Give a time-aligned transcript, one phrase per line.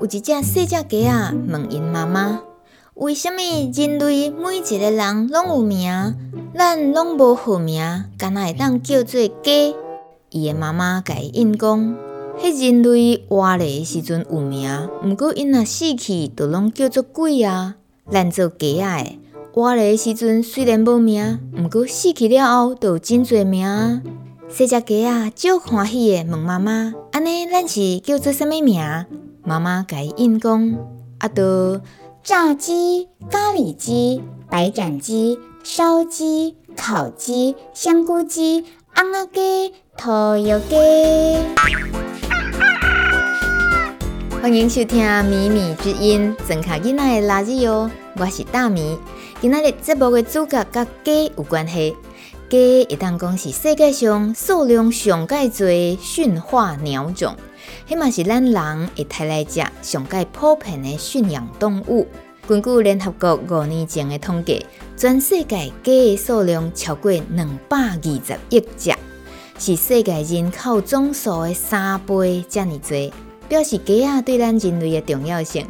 [0.00, 2.40] 有一只细只鸡仔问因妈妈
[2.96, 6.14] ：“为什么人类每一个人拢有名，
[6.54, 9.74] 咱拢无好名，敢若会当叫做鸡？”
[10.30, 11.94] 伊的妈妈甲伊应讲
[12.42, 17.76] ：“迄人类活咧的时阵有名，毋过因若死去，就拢叫做鬼啊。
[18.10, 19.18] 咱做鸡仔的，
[19.52, 24.00] 活咧的时阵虽然无名，毋过死去了后，就有真济名。”
[24.48, 28.80] 细只鸡仔足欢喜的问妈妈：“安尼，咱是叫做啥物名？”
[29.50, 30.78] 妈妈甲伊应讲
[31.18, 31.80] ：“阿多
[32.22, 40.76] 炸鸡、咖喱鸡、白斩鸡、烧鸡、烤鸡、香菇鸡、瓮仔鸡、拖油鸡。”
[44.40, 47.90] 欢迎收听《米米之音》，庄卡囡仔的垃圾哟。
[48.18, 48.96] 我是大米，
[49.40, 51.96] 今仔日节目的主角甲鸡有关系。
[52.48, 57.34] 鸡一旦讲是世界上数量上盖多的驯化鸟种。
[57.90, 62.06] 迄嘛是咱人会带来食上盖普遍的驯养动物。
[62.46, 64.64] 根据联合国五年前的统计，
[64.96, 68.94] 全世界鸡的数量超过两百二十亿只，
[69.58, 73.12] 是世界人口总数的三倍这么多，
[73.48, 75.66] 表示鸡仔对咱人类的重要性。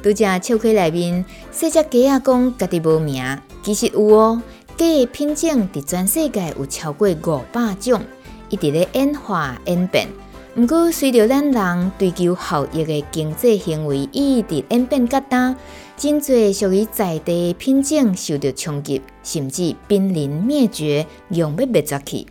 [0.00, 4.40] 拄只笑话内面，细只鸡仔讲家己无名，其实有哦。
[4.76, 8.00] 鸡的品种伫全世界有超过五百种，
[8.48, 10.06] 一直咧演化演变。
[10.56, 15.56] 毋过，随着咱人追求效益的经济行为一直演变较大，
[15.96, 22.26] 真侪属于在地的品种受到冲击，甚至濒临灭绝，用要灭绝去。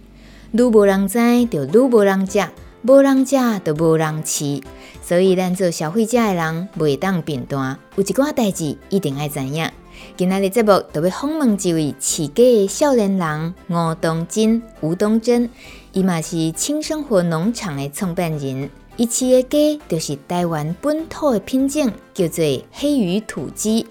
[0.54, 2.48] 愈无人知，就愈无人食；
[2.84, 4.64] 无人食，就无人饲。
[5.02, 9.70] 所以，咱做消费者的人，袂当变单，有一寡代志一定爱知影。
[10.16, 15.50] 今仔日节目就要访问一位饲鸡的少年人吴东真、吴东真。
[15.92, 23.88] 伊嘛是轻生活农场的创办人，伊饲的鸡就是台湾本土的品种，叫做黑羽土鸡。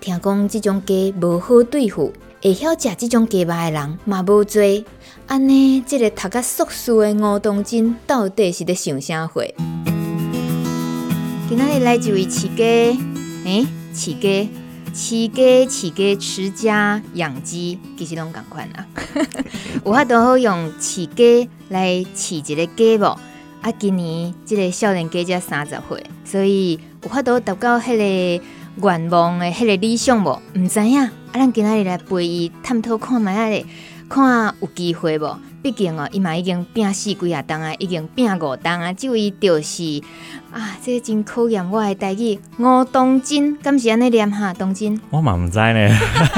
[0.00, 4.60] 听讲这种鸡无好对付，会晓食这种鸡肉的人嘛无多。
[5.28, 9.44] 安尼，这个读甲硕士的吴东真到底是在想啥货？
[11.48, 12.98] 今日来一位饲鸡，诶、
[13.44, 14.48] 欸，饲鸡。
[14.92, 18.86] 饲鸡、饲鸡持家养鸡，其实拢共款啦。
[19.84, 23.04] 有法度好用饲鸡来饲一个鸡无？
[23.62, 28.44] 啊，今年这个少年鸡才三十岁，所以有法度达到迄个
[28.82, 30.40] 愿望的迄个理想无？
[30.56, 30.98] 毋知影。
[30.98, 33.66] 啊，咱今仔日来陪伊探讨看觅仔咧，
[34.08, 35.38] 看有机会无？
[35.62, 40.02] 毕竟哦，伊嘛已经拼四几啊档啊，已经拼五档啊，即位就是。
[40.50, 42.36] 啊，这个真考验我的代志。
[42.58, 44.52] 吴东真，敢是安尼念哈？
[44.52, 45.88] 东真，我嘛毋知呢。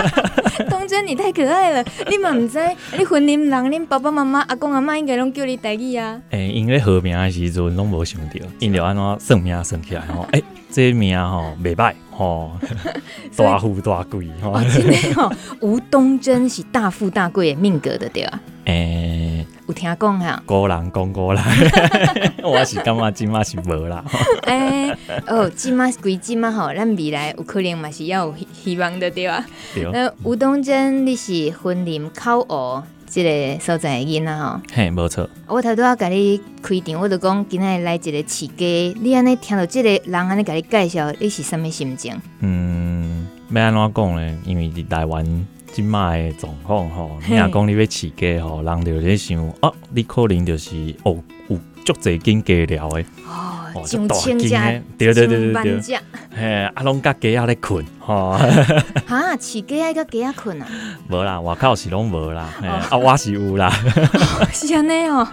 [0.69, 2.59] 东真，你太可爱了，你嘛毋知？
[2.99, 6.21] 你婚姻人，恁爸爸妈妈、阿公阿妈应该拢叫你代志啊。
[6.29, 12.53] 诶、欸，因为号名的时阵拢无想着，因着安怎算命算起来吼，诶、欸，这个、名吼袂歹吼，
[13.37, 14.53] 大富大贵吼。
[14.53, 18.41] 哦，真的吼， 吴东真是大富大贵的命格的对啊。
[18.65, 20.41] 诶、欸，有听讲哈？
[20.47, 21.43] 古人讲过来，
[22.45, 24.05] 我是感觉今嘛是无啦。
[24.45, 29.45] 诶、欸，哦，今嘛归今嘛吼，咱未来有可能嘛是要有希望的对啊。
[29.75, 29.85] 对。
[29.93, 34.61] 那吴东真，你是婚林口湖这个所在的囡仔吼？
[34.73, 35.29] 嘿，无错。
[35.47, 42.19] 我头拄仔甲你开场，我就讲今仔来一个饲鸡，你安尼听到这个人安尼甲你介绍，你是什么心情？
[42.41, 44.39] 嗯，要安怎讲呢？
[44.45, 45.47] 因为伫台湾。
[45.75, 51.17] 今麦的状况吼，你若讲你要饲鸡吼，人就咧想哦，你可能就是哦
[51.49, 53.52] 有足侪斤鸡寮的哦，
[53.85, 54.49] 上千只，
[54.99, 55.97] 对对对对对，只，
[56.35, 58.33] 嘿，啊拢甲鸡仔咧困吼，
[59.07, 60.67] 哈，饲鸡仔甲鸡仔困啊？
[61.09, 62.49] 无啦，外口是拢无啦，
[62.91, 63.71] 啊，我是有啦，
[64.53, 65.27] 是安尼哦，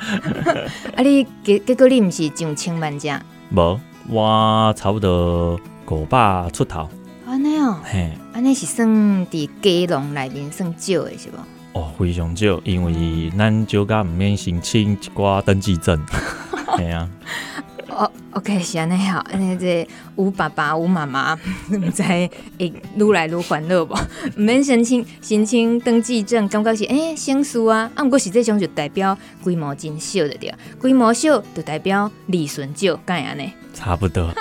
[0.95, 3.07] 啊，你结结果你毋是上千万只？
[3.51, 5.59] 无，我差不多
[5.89, 6.89] 五百出头。
[7.25, 8.87] 安尼哦，嘿，安尼是算
[9.27, 11.39] 伫鸡笼内面算少的是无？
[11.73, 16.03] 哦，非常少，因为咱少甲毋免申请一寡登记证，
[16.77, 17.07] 系啊。
[17.99, 19.85] 哦，OK，是安尼好，安尼这
[20.15, 21.37] 吴爸爸、吴妈妈，
[21.69, 23.93] 毋知会愈来愈欢乐无？
[24.37, 27.91] 毋免申请申请登记证，感觉是诶，省事啊。
[27.95, 33.51] 啊，毋过实际上就代表规模真小着对，规模小就代表利润少，干安尼？
[33.73, 34.33] 差不多，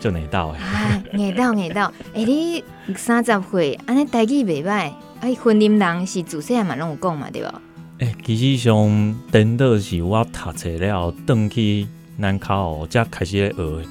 [0.00, 0.58] 就你到诶。
[0.72, 2.64] 哎，你到你到，诶，你
[2.96, 7.60] 三十岁，安尼代志袂歹，哎，婚姻人是自细汉嘛拢有讲嘛，对吧？
[7.98, 11.86] 诶，其实上颠倒是我读册了后，转去。
[12.20, 13.86] 咱考才开始咧学诶，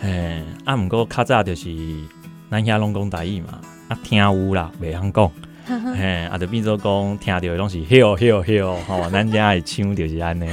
[0.00, 1.68] 嘿，啊，毋过较早就是
[2.50, 3.58] 咱遐拢讲台语嘛，
[3.88, 5.32] 啊，听有啦，袂晓讲，
[5.94, 10.46] 嘿，啊，就变做讲听到诶拢是咻咻咻，吼， 咱遮的腔就是安尼，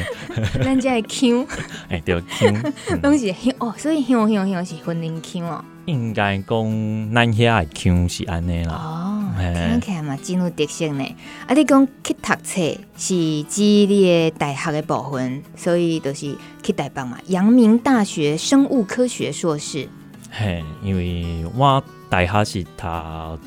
[0.63, 1.45] 咱遮的腔，
[1.89, 2.73] 哎，对，腔，
[3.03, 8.73] 拢是响哦，所以响响响是婚姻腔哦，应该讲咱遐诶腔是安尼啦。
[8.73, 11.03] 哦听起来嘛真有特色呢。
[11.47, 12.61] 啊，你讲去读册
[12.95, 17.17] 是指你的大学的部分，所以就是去台北嘛。
[17.27, 19.89] 阳明大学生物科学硕士。
[20.29, 22.87] 嘿，因为我大学是读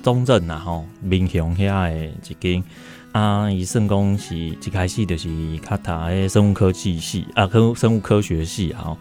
[0.03, 2.65] 中正呐吼，民雄遐的一间
[3.13, 5.29] 啊，伊算讲是一开始就是
[5.59, 8.99] 较读诶生物科技系啊，科生物科学系吼，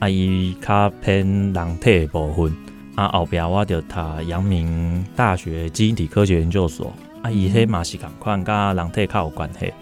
[0.00, 2.52] 啊，伊较偏人体的部分。
[2.94, 3.96] 啊，后壁我就读
[4.28, 6.92] 阳明大学基因体科学研究所，
[7.22, 9.72] 啊，伊迄嘛是共款，甲人体较有关系。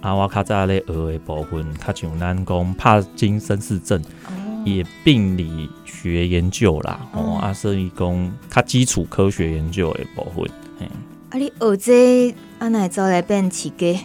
[0.00, 4.02] 啊，我较早咧学诶部分，较像咱讲帕金森氏症，
[4.64, 10.50] 伊诶病理学研究啦，哦，啊，所以讲较基础科学研究诶部分。
[10.80, 10.86] 嘿
[11.30, 14.00] 啊，你学这安奈走来变饲鸡？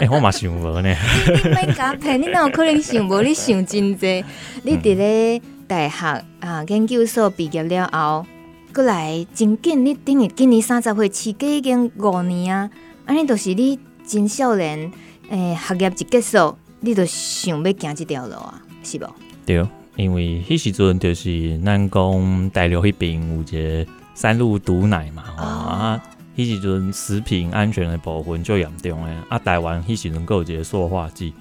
[0.00, 0.88] 哎、欸，我嘛想无呢。
[1.44, 3.22] 你别假骗，你哪有可能想无？
[3.22, 4.24] 你想真济，
[4.62, 5.42] 你伫咧。
[5.72, 8.26] 大学啊，研究所毕业了后，
[8.74, 9.82] 过来真紧。
[9.82, 12.68] 你等于今年三十岁，饲鸡已经五年啊。
[13.06, 14.92] 安尼都是你真少年，
[15.30, 19.08] 诶、欸，学业一结束，你就想要行即条路啊，是无？
[19.46, 19.66] 对，
[19.96, 23.44] 因为迄时阵就是咱讲大陆迄边有一
[23.84, 26.02] 个三鹿毒奶嘛，哦、啊，
[26.36, 29.16] 迄时阵食品安全的部分最严重诶。
[29.30, 31.32] 啊，台湾迄时阵有一个塑化剂，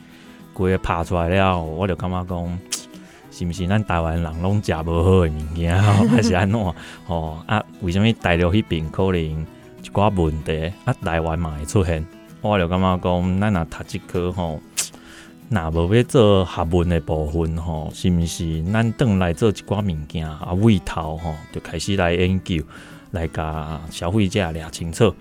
[0.54, 2.60] 规个拍出来了，我就感觉讲。
[3.32, 6.74] 是毋是咱台湾人拢食无好诶物件， 还是安怎？
[7.08, 7.64] 吼啊？
[7.82, 10.94] 为什物大陆迄边可能一寡问题啊？
[11.02, 12.06] 台湾嘛会出现？
[12.42, 14.60] 我就感觉讲，咱若读即科吼，
[15.50, 20.52] 若无要做学问诶部分吼，是毋是咱转来做一寡物件啊？
[20.60, 22.62] 胃头吼，就开始来研究，
[23.12, 25.14] 来甲消费者掠清楚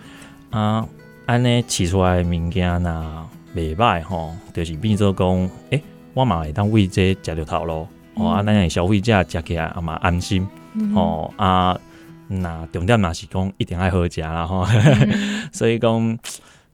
[0.51, 0.85] 啊？
[1.27, 5.81] 安尼饲出来诶物件若袂歹吼，就是变做讲，诶、
[6.13, 7.87] 我嘛会当为这食着头路
[8.21, 8.29] 路。
[8.29, 10.47] 哦，啊，咱消费者食起来也嘛安心。
[10.75, 11.77] 嗯、哦啊，
[12.29, 14.65] 那重点嘛是讲一定爱好食啦吼。
[14.65, 16.19] 嗯、 所以讲，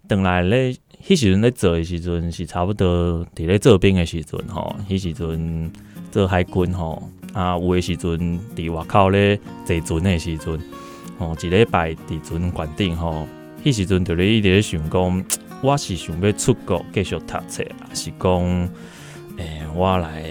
[0.07, 5.71] 等来咧，迄时阵咧做诶时阵是差不多伫咧做兵诶时阵吼，迄时阵
[6.11, 10.61] 做海军吼，啊有诶时阵伫外口咧坐船诶时阵，
[11.19, 13.27] 吼一礼拜伫船馆顶吼，
[13.65, 15.25] 迄时阵就咧一直咧想讲，
[15.63, 18.69] 我是想要出国继续读册，还是讲？
[19.39, 20.25] 诶、欸，我来，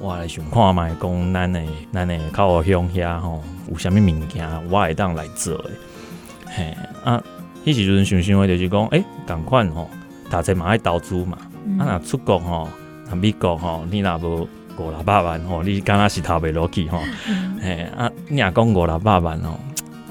[0.00, 5.70] 我来想看觅，讲咱诶，咱诶较好乡遐吼，有啥物物件，我会当来做诶。
[6.46, 7.22] 嘿，啊，
[7.64, 9.90] 迄时阵想想诶，就是讲，诶、欸，共款吼，
[10.30, 11.36] 读册嘛爱投资嘛，
[11.66, 12.68] 嗯、啊，若出国吼，
[13.10, 14.48] 啊，美国吼，你若无
[14.78, 17.00] 五六百万吼，你敢若是投袂落去吼。
[17.60, 19.60] 嘿，啊，你若讲五六百万吼，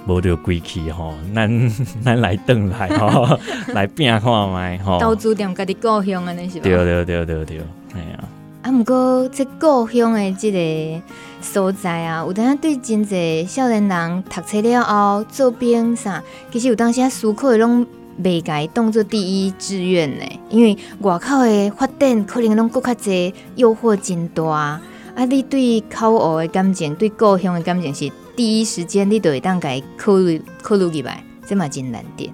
[0.07, 1.49] 无着归去吼，咱
[2.03, 3.39] 咱来转来吼，
[3.73, 4.99] 来拼看觅吼。
[4.99, 6.63] 投资点家己故乡安尼是吧？
[6.63, 7.57] 对对对对对，
[7.93, 8.23] 嘿啊。
[8.65, 11.01] 啊，毋过这故乡的这个
[11.39, 17.85] 所在啊，有当下对真侪少年人读册了后做兵啥，其实有当时思考的拢
[18.23, 24.43] 未该当做第一志愿呢，因为外口的发展可能拢搁较侪，诱惑真大。
[24.43, 24.81] 啊，
[25.29, 32.33] 你对口学的感情，对故乡的感情是第一时间你都会当甲伊考虑考虑入来，这嘛真难点。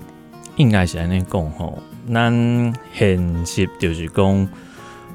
[0.55, 1.77] 应该是安尼讲吼，
[2.13, 4.47] 咱现实就是讲。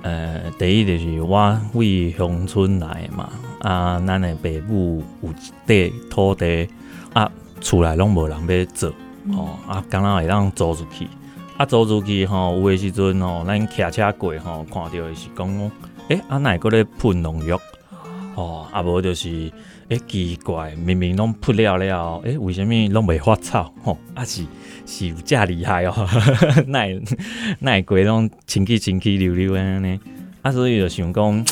[0.07, 3.29] 呃，第一就是我为乡村来嘛，
[3.63, 5.35] 啊，咱的爸母有一
[5.67, 6.69] 块土地，
[7.13, 7.29] 啊，
[7.61, 8.89] 厝内拢无人要做，
[9.33, 11.09] 哦，啊，敢若会当租出去，
[11.57, 15.49] 啊，租出去吼，有的时阵吼，咱骑车过吼，看到的是讲，
[16.07, 17.61] 诶、欸，啊，会个咧喷农药，
[18.37, 19.51] 哦，啊，无就是，
[19.89, 24.45] 诶、欸，奇怪，明明拢扑了了，诶、欸，为什么拢未发臭，吼，啊是。
[24.89, 26.09] 是有这么厉害哦，
[26.69, 26.87] 那
[27.59, 29.99] 那鬼拢清气清气溜溜安尼，
[30.43, 31.45] 啊，所以就想讲，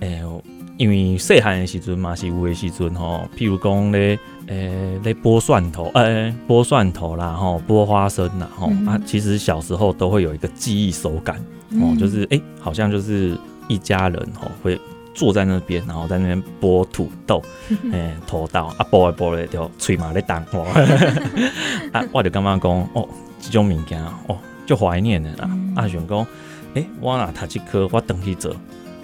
[0.00, 0.42] 诶、欸，
[0.76, 11.36] 因为细汉的时阵嘛是有的时阵吼，譬如讲咧，诶、欸，咧剥蒜头，诶、欸，剥蒜头啦，吼，剥花生啦，吼，嗯、啊，其实小时候都会有一个记忆手感，
[11.74, 13.38] 哦、嗯，就是诶、欸，好像就是
[13.68, 14.76] 一家人吼会
[15.14, 17.42] 坐在那边，然后在那边剥土豆，
[17.92, 20.64] 哎、欸，土豆啊，剥来剥来就嘴嘛咧动我，
[21.92, 23.08] 啊，我就感觉讲哦，
[23.40, 25.30] 这种物件哦，就怀念的。
[25.36, 25.48] 啦。
[25.50, 26.18] 嗯、啊，想讲，
[26.74, 28.54] 诶、欸，我若读这科，我等去做，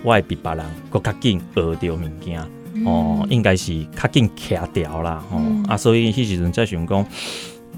[0.02, 2.40] 我会比别人更较紧学着物件，
[2.85, 7.07] 哦，应该是较紧徛掉啦，哦，嗯、啊，所以迄时阵才想讲，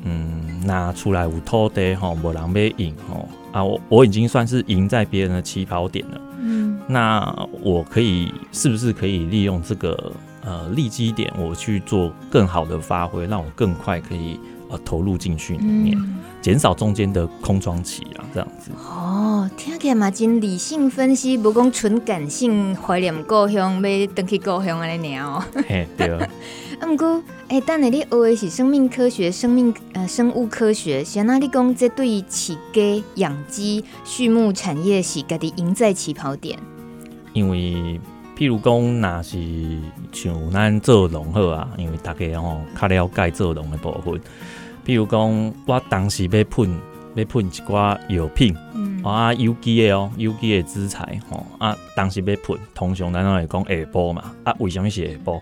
[0.05, 6.21] 嗯，那出来有土地吼，无人要用吼，啊，我我已经算是赢在别人的起跑点了。
[6.45, 10.13] 嗯，那我可以是不是可以利用这个
[10.45, 15.97] 呃利基点，我去做更好的发挥，让我更快可以呃投入进去里面，
[16.41, 18.71] 减、嗯、少中间的空窗期啊，这样子。
[18.77, 25.45] 哦，听起来嘛，真理性分析，不讲纯感性怀念故乡，要登去故乡安尼尔哦。
[25.69, 26.29] 嘿，对啊。
[26.81, 36.59] 啊，毋过，哎，等下你学的是生命科学、生命呃生物科学，像那你讲这对于饲鸡、养鸡、畜牧产业是家己赢在起跑点。
[37.33, 38.01] 因为，
[38.37, 39.39] 譬如讲，若是
[40.13, 44.21] 像咱做农好啊，因为大家吼较了解做农的部分。
[44.85, 46.79] 譬如讲，我当时要喷
[47.15, 55.41] 要喷一寡药品，嗯、啊，有机的哦，有机的资材吼啊，当时要喷，通常咱拢会讲下晡嘛，啊，为什么是下晡？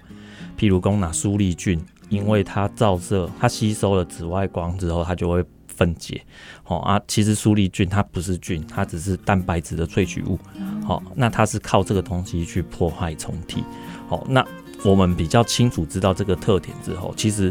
[0.59, 5.45] 譬如讲，那苏力菌，因为它照射，它吸收了紫外光之后，它就会
[5.81, 6.23] 分解。
[6.63, 10.39] 好啊，其实苏力菌它不是菌，它只是蛋白质的萃取物。
[10.87, 13.65] 好，那它是靠这个东西去破坏虫体。
[14.07, 14.45] 好，那
[14.85, 17.51] 我们比较清楚知道这个特点之后，其实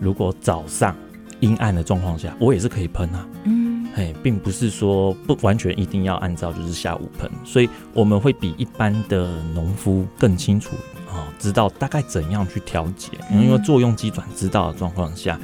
[0.00, 0.96] 如果早上
[1.40, 3.28] 阴暗的状况下，我也是可以喷啊。
[3.44, 10.74] 嗯，哎，并不是说不完全一定要按照就是下午喷，所以我们会比一般的农夫更清楚
[11.06, 11.28] 啊。
[11.38, 15.38] 知道大概怎样去调节，因为作用机转知道的状况下，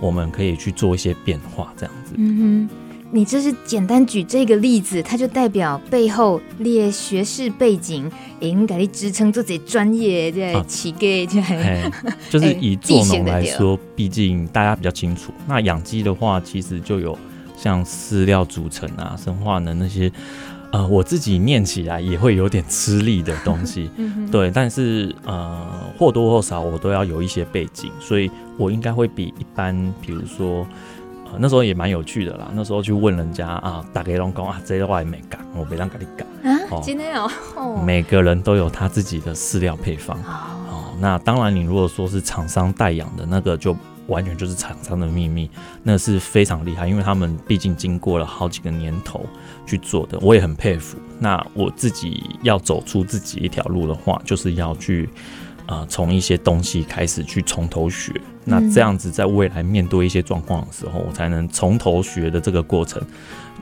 [0.00, 2.14] 我们可以去做一些变化，这样子。
[2.16, 2.76] 嗯哼，
[3.12, 11.90] 你这是简单举这个例子，它就代表背后列学士背景，应该支撑做这专业在起个在。
[12.30, 15.32] 就是以做农来说，毕竟大家比较清楚。
[15.46, 17.18] 那养鸡的话，其实就有
[17.56, 20.10] 像饲料组成啊、生化能那些。
[20.72, 30.66] 呃，我自己念起来也会有点吃力的东西， 嗯、对，但是呃或多或少我都要有一些背景，所以我应该会比一般，比如说
[31.24, 43.76] 呃那时候也蛮有趣的啦，那时候去问人家啊，大家拢讲啊，这个我也没讲，我没让给你讲啊，今天哦，哦每个人都有他自己的饲料配方，哦，哦，那当然你如果说是厂商代养的那个就。
[44.10, 45.48] 完全就是厂商的秘密，
[45.82, 49.24] 那是非常厉害，因为他们毕竟经过了好几个年头
[49.64, 50.98] 去做的，我也很佩服。
[51.18, 55.08] 那我自己要走出自己一条路的话，就是要去
[55.64, 58.12] 啊从一些东西开始去从头学，
[58.44, 63.02] 那这样子在未来面对一些状况的时候，我才能从头学的这个过程。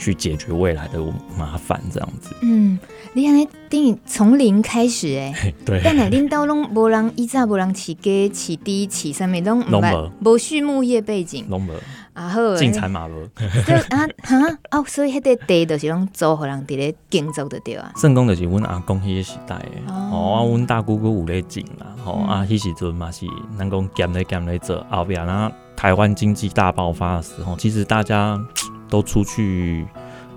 [0.00, 1.00] 去解决未来的
[1.36, 2.30] 麻烦，这样子。
[2.42, 2.78] 嗯，
[3.18, 5.80] 你看，等于从零开始， 哎，对。
[5.84, 10.12] 但乃领导拢无人依早无人起鸡起低起上面拢无。
[10.24, 11.72] 无畜牧业背景，拢无。
[12.14, 13.28] 啊好，进产嘛无。
[13.64, 14.58] 对啊 哈？
[14.70, 17.92] 哦，所以迄个地就是拢租互人伫咧耕作的对啊。
[17.96, 23.26] 算讲就是阮阿公迄个时代的哦，啊，阮大姑姑有咧种啦，吼啊，迄时阵嘛是
[23.58, 28.38] 咱讲兼咧兼咧做，后壁那台湾经济大爆发的时候，其实大家。
[28.90, 29.86] 都出去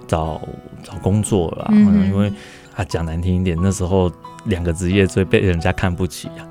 [0.05, 0.41] 找
[0.83, 2.29] 找工作了，嗯，因为
[2.75, 4.11] 啊讲难听一点，那时候
[4.45, 6.47] 两个职业最被人家看不起啊，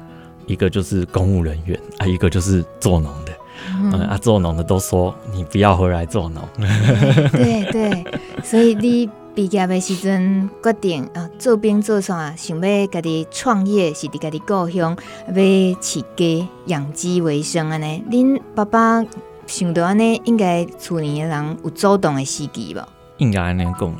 [0.46, 3.32] 一个就是公务人员啊，一个就是做农的，
[3.68, 6.42] 嗯，嗯啊做农的都说你不要回来做农，
[7.32, 8.04] 对对，
[8.42, 14.96] 所以你毕业的时阵决定啊做兵做啥，想要家己创业，是伫家己故乡
[15.28, 19.04] 要饲鸡养鸡为生安尼，恁爸爸。
[19.46, 22.88] 想到安尼，应该厝里的人有主动的时机吧？
[23.16, 23.92] 应该安尼讲，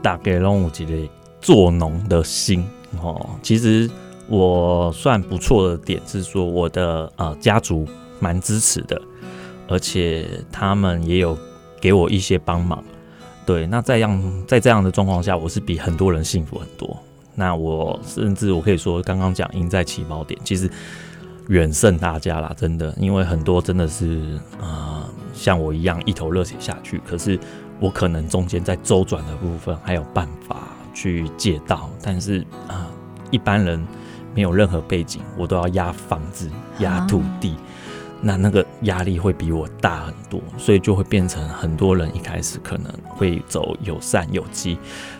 [0.00, 1.12] 大家拢有一个
[1.46, 2.66] 做农的心
[3.00, 3.30] 哦。
[3.40, 3.88] 其实
[4.26, 7.86] 我算不错的点是说，我的呃家族
[8.18, 9.00] 蛮支持的，
[9.68, 11.38] 而且他们也有
[11.80, 12.82] 给我一些帮忙。
[13.46, 16.98] 对，那在样在这样的状况下，我是比很多人幸福很多。
[17.36, 20.68] 那我甚至我可以说，刚刚讲赢在起跑点，其实。
[21.48, 27.00] 远胜大家啦，真的，因为很多真的是啊、呃，像我一样一头热血下去。
[27.06, 27.38] 可是
[27.78, 30.56] 我可能中间在周转的部分还有办法
[30.96, 32.86] 去借道，但是啊、呃，
[33.30, 33.86] 一般人
[34.34, 37.60] 没有任何背景，我都要压房子、压土地，啊、
[38.22, 44.78] 那那个压力会比我大很多，所以就会变成很多人一开始可能会走友善有机，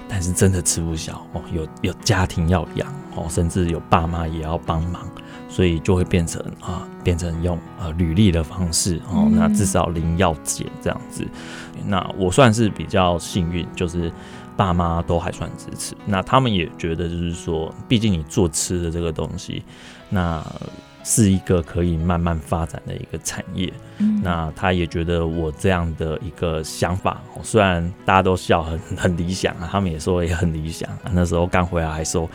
[0.08, 5.02] 但是真的吃不消哦，有有家庭要养哦，甚至有爸妈也要帮忙。
[5.48, 11.24] 所以就会变成啊，变成用呃履历的方式哦，那至少零要减这样子。
[11.86, 14.12] 那我算是比较幸运，就是
[14.56, 15.94] 爸妈都还算支持。
[16.06, 19.62] 那他们也觉得，就是说，毕竟你做吃的这个东西，
[20.08, 20.44] 那
[21.04, 23.72] 是一个可以慢慢发展的一个产业。
[23.98, 30.88] 嗯、那他也觉得我这样的一个想法，虽然大家都笑很很理想啊，他们也说也很理想。
[31.12, 32.28] 那时候刚回来还说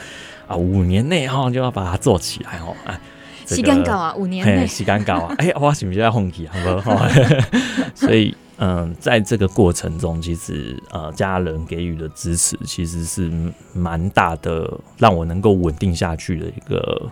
[0.48, 3.00] 啊，五年内哈就要把它做起来哦，哎。
[3.48, 7.06] 时间搞啊，五年内时间搞啊，哎、欸，我是不是在哄起，好不好？
[7.94, 13.32] 所以，嗯，在这个过程中，其实呃，家人给予的支持其实是
[13.74, 17.12] 蛮大的，让我能够稳定下去的一个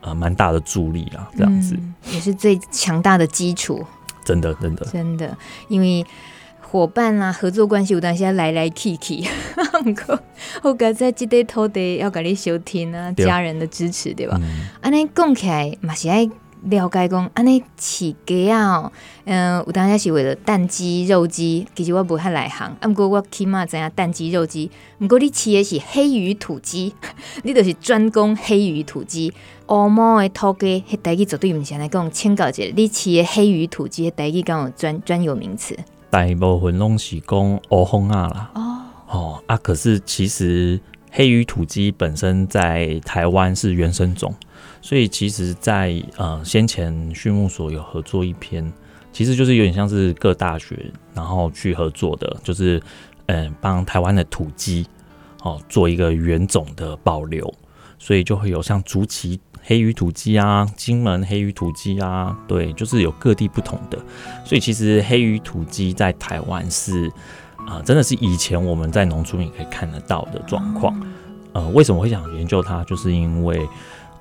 [0.00, 3.86] 呃蛮大的助力啊，这样子、嗯、也是最强大的基础。
[4.24, 5.38] 真的，真的，真的，
[5.68, 6.04] 因为。
[6.70, 9.24] 伙伴啊，合作关系有当时来来去去，
[10.62, 14.38] 我觉在这块土地要给你收听啊，家人的支持对吧？
[14.82, 16.28] 安尼讲起来嘛是爱
[16.64, 18.90] 了解讲，安尼饲鸡啊，
[19.24, 26.94] 嗯，有当时是为了蛋鸡、肉鸡，其实我不太内行，不过我起码知影蛋鸡、肉鸡，毋过你饲的是黑鱼土鸡，
[27.44, 29.32] 你就是专攻黑鱼土鸡，
[29.68, 35.78] 乌毛的土鸡，迄台语绝对毋是安尼讲请教一下，你饲的黑鱼土鸡，台语敢有专专有名词？
[36.10, 38.78] 大部分拢是讲乌蜂啊啦，哦。
[39.10, 40.78] 哦啊，可是其实
[41.10, 44.34] 黑鱼土鸡本身在台湾是原生种，
[44.88, 48.72] 所以其实在，呃先前畜牧所有合作一篇，
[49.12, 52.82] 其实就是有点像是各大学然后去合作的，就是
[53.26, 54.86] 嗯帮台湾的土鸡
[55.42, 57.52] 哦做一个原种的保留，
[57.98, 59.38] 所以就会有像竹崎。
[59.62, 63.98] 黑羽土鸡啊，金门黑羽土鸡啊，对，就是有各地不同的，
[64.42, 67.12] 所以其实黑羽土鸡在台湾是
[67.66, 70.98] 啊、真的是以前我们在农村也可以看得到的状况。
[71.52, 72.82] 呃，为什么会想研究它？
[72.84, 73.68] 就是因为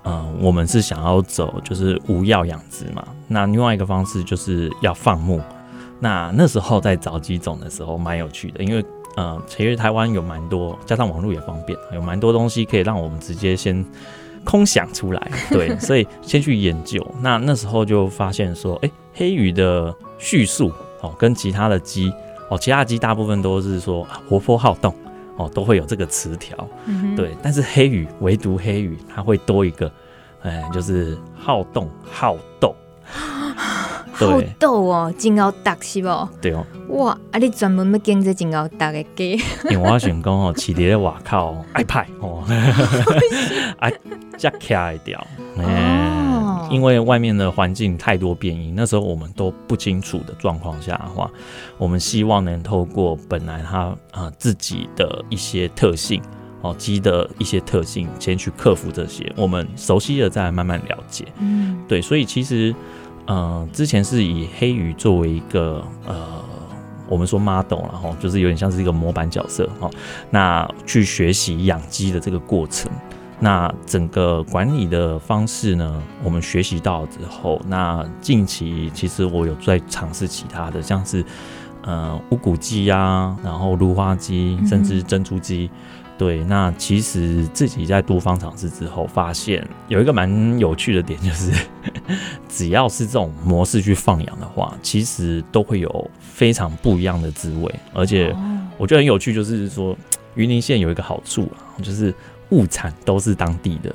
[0.07, 3.05] 呃，我们是想要走就是无药养殖嘛。
[3.27, 5.41] 那另外一个方式就是要放牧。
[5.99, 8.85] 那那时候在找鸡种的时候蛮有趣的，因为
[9.15, 13.85] 呃，其实台湾有蛮多，加上网络也方便，有蛮多东西可以让我们直接先。
[14.45, 17.05] 空想出来，对， 所以先去研究。
[17.19, 22.13] 那那时候就发现说，哎、欸，黑鱼的叙述哦，跟其他的鸡
[22.49, 24.95] 哦，其他鸡大部分都是说活泼好动
[25.37, 27.35] 哦，都会有这个词条，嗯、对。
[27.41, 29.91] 但是黑羽唯独黑羽，它会多一个，
[30.41, 32.75] 哎，就是好动好斗。
[34.11, 36.29] 好斗哦，真好打是不？
[36.41, 36.65] 对哦。
[36.89, 39.39] 哇，啊，你专门要经这真好打的鸡？
[39.69, 42.43] 因为我想讲哦，饲伫咧外口爱派哦，
[43.77, 43.93] 爱
[44.35, 45.19] 加卡一条。
[45.57, 45.96] 哦。
[46.69, 51.29] 因为外面的环境太多变异，那时候我们都不清楚的状况下的话，
[51.77, 56.21] 我们希望能透过本来它啊、呃、自己的一些特性
[56.61, 61.25] 哦，鸡的一些特性，先去克服这些，我们熟悉了再慢慢了解。
[61.39, 62.75] 嗯，对，所以其实。
[63.29, 66.41] 呃，之前是以黑鱼作为一个呃，
[67.09, 69.91] 我们说 model，然后就是有点像是一个模板角色哦。
[70.29, 72.89] 那去学习养鸡的这个过程，
[73.39, 81.23] 那整个管理的方式呢，我们学习到之后，那近期其实我有在尝试其他的，像是
[81.83, 85.69] 呃乌骨鸡啊，然后芦花鸡，甚至珍珠鸡。
[85.71, 85.77] 嗯
[86.17, 91.51] 对，那其实自己在多方尝试之后，发现有一个蛮有趣的点，就是
[92.49, 97.71] 只要是这种模式去放养的话，其实都会有非常不一样的滋味。
[97.93, 98.35] 而且
[98.79, 99.95] 我觉得很有趣，就是说
[100.33, 102.11] 云林县有一个好处啊，就是
[102.49, 103.93] 物产都是当地的，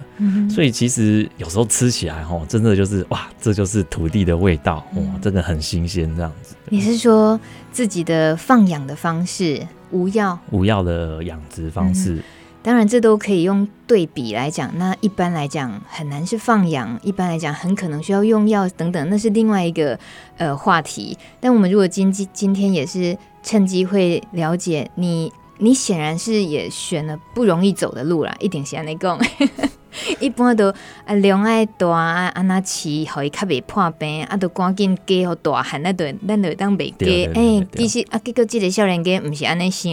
[0.49, 6.55] 所以其实有时候吃起来哦，真的就是哇，这就是土地的味道，哇，真的很新鲜这样子。
[6.69, 7.39] 你是说
[7.71, 9.67] 自己的放养的方式？
[9.91, 12.23] 无药无药的养殖方式，嗯，
[12.63, 14.73] 当然这都可以用对比来讲。
[14.79, 19.99] 那一般来讲很难是放养，一般来讲很可能需要用药等等，那是另外一个
[20.39, 21.19] 呃话题。
[21.41, 25.31] 但我们如果今今今天也是趁机会了解你，
[25.63, 29.17] 你显然是也选了不容易走的路啦，一定是安尼讲。
[30.19, 30.73] 一般都
[31.05, 37.07] 啊量爱大啊，安那饲，互伊较袂破病，啊，都赶紧加互大汉，那对，咱就当袂加。
[37.35, 39.93] 哎，其实啊，结果即个少年家毋是安尼想，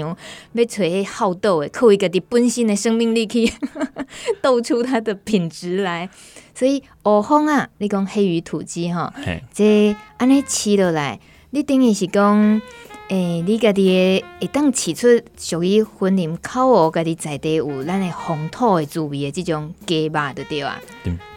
[0.54, 3.52] 要找迄好斗诶，靠伊家己本身的生命力去
[4.42, 6.10] 斗出他的品质来。
[6.56, 9.12] 所以乌风啊，你讲黑鱼土鸡吼，
[9.54, 11.20] 这安尼饲落来，
[11.52, 12.60] 你等于是讲。
[13.10, 20.80] 诶、你家己会当饲出属于森林口哦，家己在地有咱的风土的滋味的这种鸡肉，对对啊？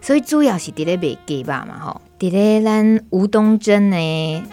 [0.03, 2.03] 所以主要是伫咧卖鸡肉嘛吼。
[2.19, 3.99] 伫咧咱吴东镇的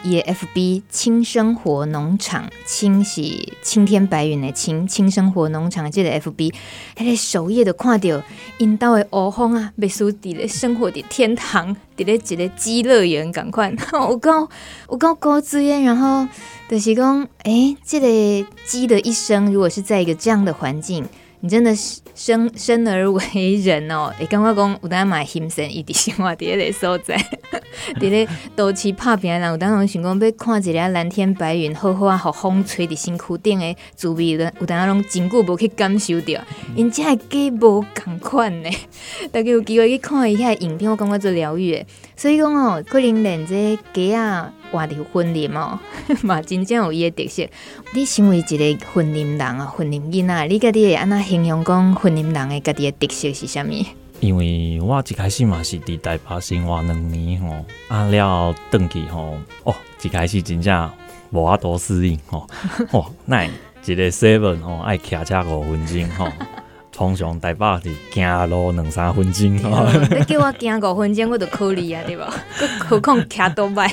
[0.04, 3.22] 伊的 FB 青生活农场，清是
[3.62, 6.52] 青天白云的青，青生活农场的这个 FB，
[6.96, 8.24] 迄个首页都看到
[8.58, 14.50] 因兜的乌风啊，别墅伫咧生活伫天堂，伫咧一个鸡乐园共款， 有够
[14.90, 16.28] 有够高资源，然后
[16.68, 21.06] 就是讲，诶、欸，这个鸡的一生，如果是在一个这样的环境。
[21.41, 21.73] 你真的
[22.13, 24.13] 生生而为人哦！
[24.19, 27.15] 会感觉讲有当买心生一滴生活伫迄个所在，
[27.95, 36.43] 伫咧都市拍拼人，有当拢想讲要看一下蓝天白云，好好啊，好风吹伫身躯顶诶滋味，有当拢真久无去感受着，
[36.75, 38.69] 因只个鸡无共款呢。
[39.32, 41.88] 大家有机会去看一下影片，我感觉做疗愈诶。
[42.17, 44.54] 所以讲哦，可能连这鸡啊。
[44.71, 45.79] 活着婚礼哦，
[46.23, 47.47] 嘛真正有伊个特色。
[47.93, 48.41] 你身为一
[48.75, 53.86] 个婚礼人啊，婚礼囡仔，你家己会安怎形容讲婚礼人诶家己个特色是啥物？
[54.19, 60.91] 因为我一开始嘛是伫台北生活两年吼，啊了转去吼，哦，一开始真正
[61.32, 62.45] 无法多适应吼，
[62.91, 66.27] 哦，那一个 seven 吼爱骑车五分钟吼。
[67.00, 72.30] 通常台北是行路两三分钟， 你叫我行五分钟，我都可以啊，对吧？
[72.78, 73.86] 何况骑多迈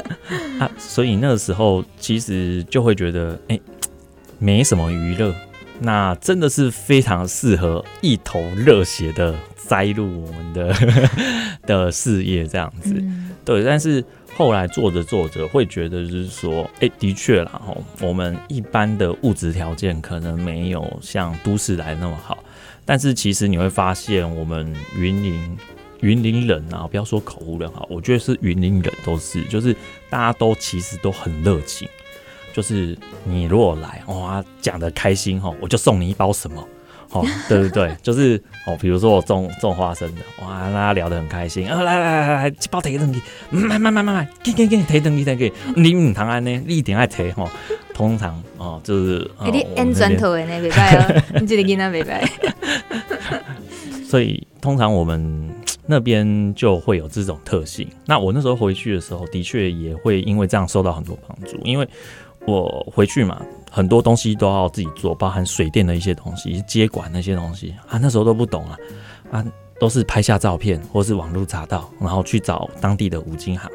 [0.58, 0.70] 啊！
[0.78, 3.62] 所以那个时候其实就会觉得，哎、欸，
[4.38, 5.34] 没什么娱乐，
[5.80, 10.74] 那真的是非常适合一头热血的栽入我们的
[11.66, 12.94] 的事业这样子。
[12.94, 14.02] 嗯、对，但是
[14.34, 22.38] 后来做着做着，会觉得就是说，哎、欸，的确啦，吼，我们一般的物质条件可能没有像都市来那么好。
[22.86, 25.58] 但是其实你会发现，我们云林
[26.00, 29.76] 云林人啊，不要说口湖人哈，我觉得是云林人都是，就是
[30.08, 31.86] 大家都其实都很热情。
[32.54, 36.66] 就是你如果来哇，讲的开心哈，我就送你一包什么，
[37.10, 47.48] 哦，对对对， 就是哦，比如说我种种花生的，哇，大家聊得很开心啊，来来来来，一包提登去，买买买买买，给给给提登去提给，你唔通安呢，你一定爱提吼。
[47.94, 52.28] 通常哦，就是你按砖头的那礼拜哦， 你这个囡仔礼拜。
[54.04, 55.50] 所以通常我们
[55.86, 57.88] 那边就会有这种特性。
[58.04, 61.58] 那我那时候回去的时候，的确也会因为这样受到很多帮助。
[61.64, 61.88] 因为
[62.46, 68.78] 我回去嘛，很多东西都要自己做，包含水电的一些东西、接管那些东西啊，那时候都不懂啊
[69.30, 69.44] 啊，
[69.80, 73.70] 都是拍下照片或是网络查到，然后去找当地的五金行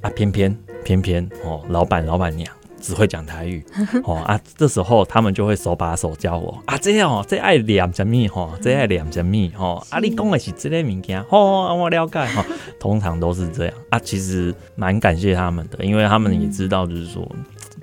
[0.00, 2.50] 啊，偏偏偏偏哦，老板老板娘。
[2.82, 3.62] 只会讲台语，
[4.04, 12.42] 哦啊，这时候他们就会手把手教我啊，这样哦，这爱念什么哈，这爱念什么哦，啊，你讲的是这个物件，哦，我了解哈，
[12.78, 17.20] 通常都是这样啊，其实蛮感谢他们的，因为他们也知道，就是说，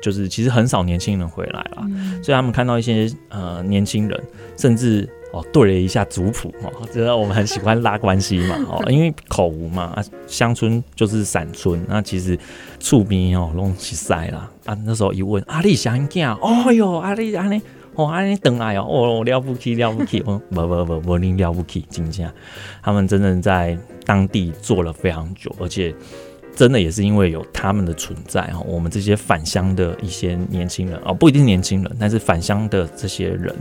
[0.02, 1.86] 就是其实很少年轻人回来了，
[2.24, 4.24] 所以他们看到一些呃年轻人，
[4.58, 5.08] 甚至。
[5.34, 12.40] 哦，对了一下族谱哦，知道我们很喜欢拉关系嘛哦，因为口无嘛啊，乡村就是散村，那其实
[12.80, 14.76] 厝边哦拢是塞啦啊。
[14.86, 17.62] 那时候一问阿里乡囝，哦哟阿里阿里
[17.96, 22.32] 哦阿里等来哦，哦了不起了不起哦，不不不不你了不起，真正
[22.82, 25.94] 他们真的在当地做了非常久，而且。
[26.58, 33.56] 真的也是因为有他们的存在哈，我们这些返乡的一些年轻人哦，不一定年轻人，但是返乡的这些人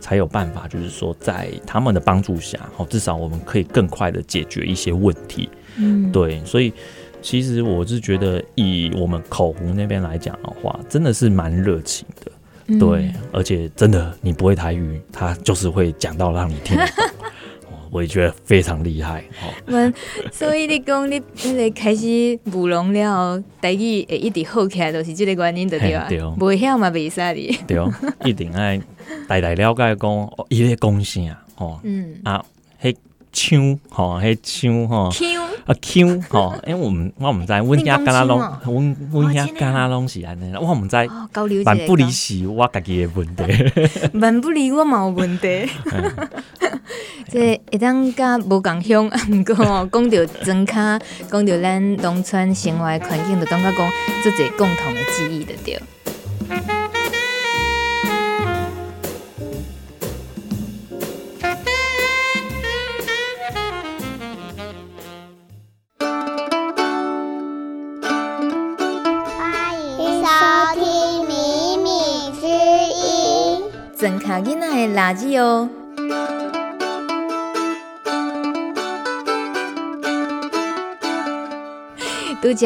[0.00, 5.50] 才有办法，就是说在他们的帮助下，哦，至少我们可以更快的解决一些问题。
[5.76, 6.72] 嗯，对，所以
[7.20, 16.78] 其实我是觉得，以我们口湖那边来讲的话，真的是蛮热情的，对，而且真的你不会台语，他就是会讲到让你听。
[17.90, 19.92] 我也觉得非常厉害，哦。
[20.32, 26.06] 所以你讲你那个开始务农了，台语会一直好起来，都是这个原因对吧？
[26.08, 27.58] 对，不会晓嘛，袂使哩。
[27.66, 27.78] 对，
[28.24, 28.80] 一定爱
[29.26, 31.20] 大大了解讲，伊咧讲啥
[31.56, 31.80] 哦。
[31.82, 32.44] 嗯啊，
[32.82, 32.94] 迄
[33.32, 35.10] 枪吼，迄枪吼。
[35.68, 41.06] 啊，Q 吼，因为我们我们在温家干那拢，温温家干那拢是安尼，我们在
[41.66, 43.44] 万不离是我家己的问题，
[44.18, 45.68] 万不离我嘛有问题。
[47.30, 49.54] 这一当甲无共乡，毋过
[49.92, 50.98] 讲着庄卡，
[51.30, 53.90] 讲着咱农村生活环境，就感觉讲
[54.22, 56.87] 做一个共同的记忆的对。
[73.98, 75.68] 庄脚囡仔的垃圾哦。
[82.40, 82.64] 拄只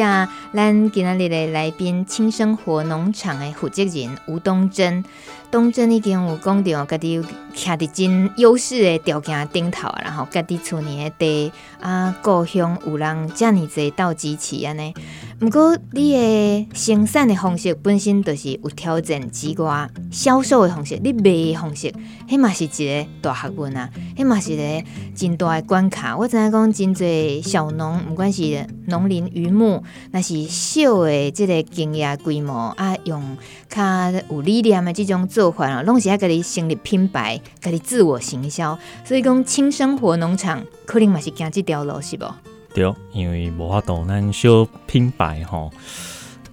[0.53, 5.03] 咱今仔日的来宾，青生活农场的负责人吴东珍，
[5.49, 7.19] 东珍已经有讲到，家己
[7.55, 14.93] 徛伫真优势的条件顶头，然后家己厝里的地啊，故乡有人遮尔济斗支持安尼。
[15.41, 21.91] 毋过你的生产的方式本身就是有挑战之外，销售的方式，你卖的方式，
[22.29, 26.15] 迄嘛是一个大学问啊，迄嘛是一个真大的关卡。
[26.15, 33.35] 我知影讲真济小农，毋管是农林渔牧，那是小的即个经营规模啊，用
[33.67, 38.77] 较有理念的这种做法啊，拢是要家己成立品牌，家己自我行销。
[39.03, 42.52] 所以讲轻生活农场可能嘛是行这条路，是无？
[42.73, 45.71] 对，因为无法度咱小品牌吼，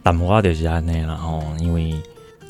[0.02, 1.42] 淡薄仔就是安尼啦吼。
[1.58, 1.94] 因为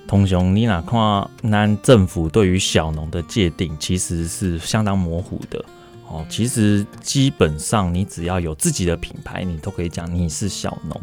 [0.08, 5.64] 通常你若看咱政府对于小农的界定，其实是相当模糊的
[6.08, 6.26] 哦。
[6.28, 11.00] 其实基本上你只要有自己的品牌，你都可以讲你是小农。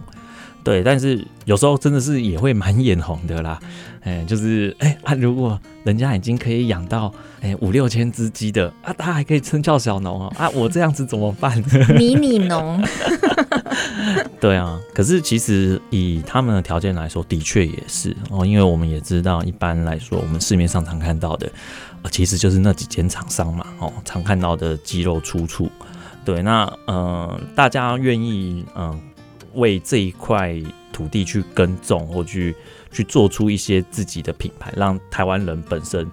[0.68, 3.58] 对，但是有时候真的是也会蛮眼红的啦。
[4.02, 11.58] 哎，就是哎，啊，如果人家已经可以养到哎五六千只鸡的啊，他还可以称叫小农哦啊，我这样子怎么办？
[11.96, 12.84] 迷你农。
[14.42, 21.50] 对啊，可是其实以他们的条件来说，的确也是哦，因为我们也知道，一般来说，我们市面上常看到的，
[22.02, 25.72] 呃，其实就是那几间厂商嘛，哦，常看到的鸡肉出处。
[26.26, 28.90] 对，那嗯、呃，大家愿意嗯。
[28.90, 29.00] 呃
[29.58, 30.56] 为这一块
[30.92, 32.56] 土地去耕种，或去
[32.92, 36.10] 去做出一些自己的品牌，让台湾人本身，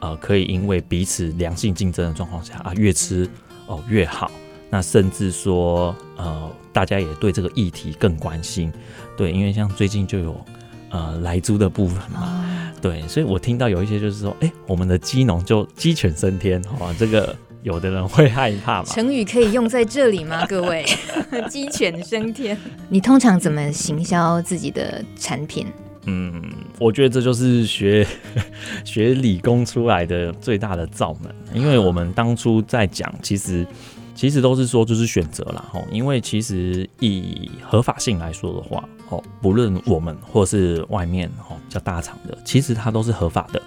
[0.00, 3.28] 呃，可以因为彼此良性竞争的状况下啊，越吃
[3.66, 4.30] 哦越好。
[4.70, 8.72] 那甚至说，呃，大家也对这个议题更关心。
[9.16, 10.44] 对，因为像最近就有
[10.90, 17.36] 呃来租的部分嘛，对，所以我听到有一些就是说，哎，我们的鸡农就鸡犬升天，好吧，这个。
[17.64, 18.84] 有的人会害怕吗？
[18.84, 20.44] 成语可以用在这里吗？
[20.46, 20.84] 各位，
[21.48, 22.56] 鸡犬升天。
[22.90, 25.66] 你通常怎么行销自己的产品？
[26.04, 26.42] 嗯，
[26.78, 28.06] 我觉得这就是学
[28.84, 31.34] 学理工出来的最大的造门。
[31.54, 33.66] 因为我们当初在讲，其实
[34.14, 35.64] 其实都是说就是选择啦。
[35.72, 35.82] 吼。
[35.90, 43.62] 因为其实以合法性来说的话，哦，不论我们或是外面哦比较大厂的，其实它都是合法的。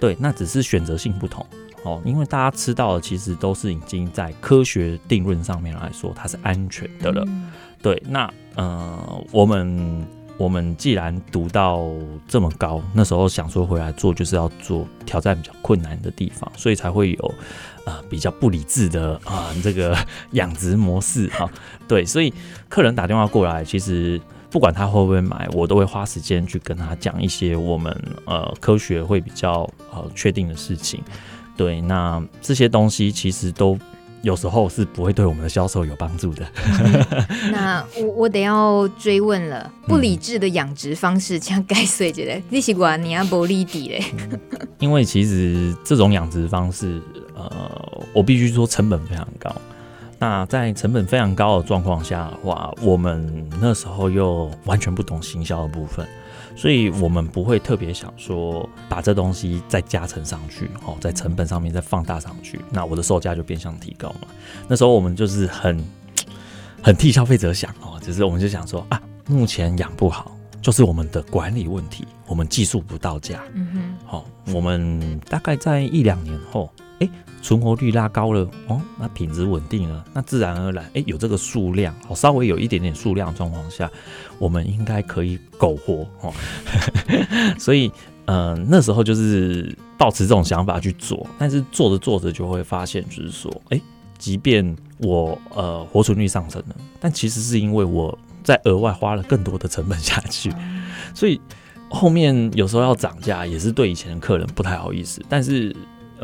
[0.00, 1.44] 对，那只是选择性不同。
[1.84, 7.22] 哦，因为大家吃到的其实都是已经在科学定论上面来说，它是安全的了。
[7.28, 10.06] 嗯、对，那呃，我们
[10.38, 11.84] 我们既然读到
[12.26, 17.34] 这么高，那时候想说回来做，就是要做挑战比较困难的地方，所以才会有
[17.84, 19.94] 呃比较不理智的啊、呃、这个
[20.32, 21.50] 养殖模式哈、哦。
[21.86, 22.32] 对，所以
[22.68, 24.18] 客人打电话过来，其实
[24.50, 27.94] 不管他会不会买，我都会花时间去跟他讲一些我们
[28.24, 31.02] 呃科学会比较呃确定的事情。
[31.56, 33.78] 对，那这些东西其实都
[34.22, 36.46] 有时候是不会对我们的销售有帮助的。
[36.66, 42.42] 嗯、那我我得要追问了，不理智的养殖方式，这样该碎着嘞？
[42.48, 44.02] 你是管你要不理底嘞？
[44.78, 47.00] 因为其实这种养殖方式，
[47.34, 49.54] 呃，我必须说成本非常高。
[50.18, 56.06] 那在成本非常高的状况下的话，我们那时候又完全不懂行销的部分。
[56.56, 64.28] 所以我们不会特别想说把这东西再加成上去，哦，在成本上面再放大上去，那我的售价就变相提高嘛。
[64.68, 65.84] 那时候我们就是很
[66.82, 73.42] 很替消费者想哦，只是我们就想说啊，目前养不好就是我们的管理问题，我们技术不到家。
[73.52, 76.70] 嗯哼，好，我们大概在一两年后。
[77.44, 83.90] 哎，存活率拉高了哦，那品质稳定了，那自然而然，哎，有这个数量，哦，稍微有一点点数量状况下，
[84.38, 86.32] 我们应该可以苟活哦。
[87.60, 87.92] 所以，
[88.24, 93.78] 嗯、呃，那时候就是抱持这种想法去做，但是做着做着就会发现，就是说，哎，
[94.16, 100.50] 即便我呃活存率上升了，但其实是因为我在额外花了更多的成本下去，
[101.14, 101.38] 所以
[101.90, 105.76] 后面有时候要涨价，也是对以前的客人不太好意思，但是。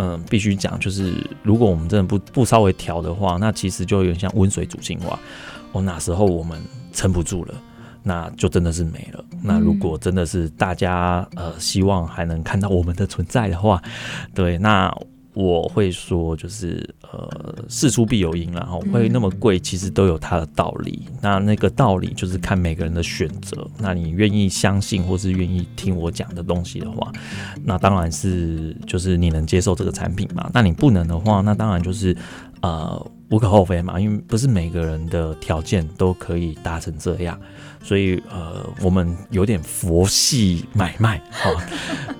[0.03, 5.19] 嗯，必须讲，就是如果我们真的不不稍微调的话，那其实就有点像温水煮青蛙。
[5.73, 6.59] 哦，哪时候我们
[6.91, 7.55] 撑不住了，
[8.03, 9.23] 那就真的是没了。
[9.43, 13.83] 那如果真的是大家呃希望还能看到我们的存在的话，
[14.35, 14.91] 对，那。
[15.33, 21.05] 我会说，就是呃，事出必有因，然后会那么贵，其实都有它的道理。
[21.23, 23.66] 那那个道理就是看每个人的选择。
[23.79, 27.12] 那你愿意相信，或是愿意听我讲的东西的话，
[27.62, 30.51] 那当然是就是你能接受这个产品嘛。
[30.53, 32.16] 那你不能的话，那当然就是
[32.62, 37.38] 呃无可厚非嘛，因为不是每个人的条件都可以达成这样。
[37.83, 41.57] 所以，呃，我们有点佛系买卖， 哈、哦，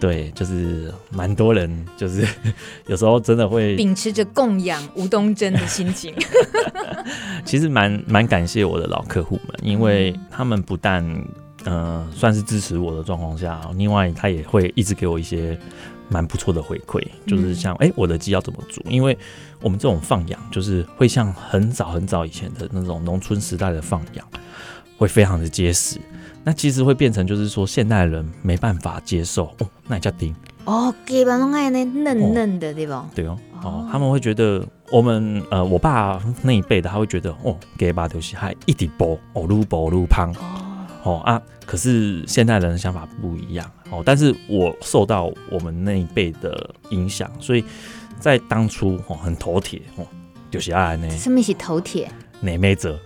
[0.01, 2.27] 对，就是蛮多人，就是
[2.89, 6.15] 有时候真的会秉持着供养吴东珍的心情。
[7.45, 11.05] 其实蛮蛮感谢我的老客户们，因为他们不但
[11.65, 15.59] 呃算是支持我的状况下，另外他也会一直给我一些
[16.09, 19.17] 蛮不错的回馈，就是像哎、欸、我的鸡要怎么煮，因为
[19.63, 24.27] 我们这种放养就是会像很早很早以前的那种农村时代的放养，
[24.97, 25.99] 会非常的结实。
[26.43, 30.35] 那其实会变成就是说现代人没办法接受哦，那也叫丁。
[30.65, 33.09] 哦，鸡巴拢爱那嫩嫩的对吧？
[33.15, 40.35] 对哦，哦，他们会觉得我们呃，我爸那一辈的他会觉得哦，鸡巴就是还一滴薄哦，撸薄撸胖。
[41.03, 43.71] 哦啊，可是现代人的想法不一样。
[43.91, 47.65] 哦，但是我受到我们那一辈的影响，所以
[48.21, 50.07] 在当初哦很头铁哦，
[50.51, 52.11] 就是爱呢，什么是头铁？
[52.43, 52.99] 奶妹者，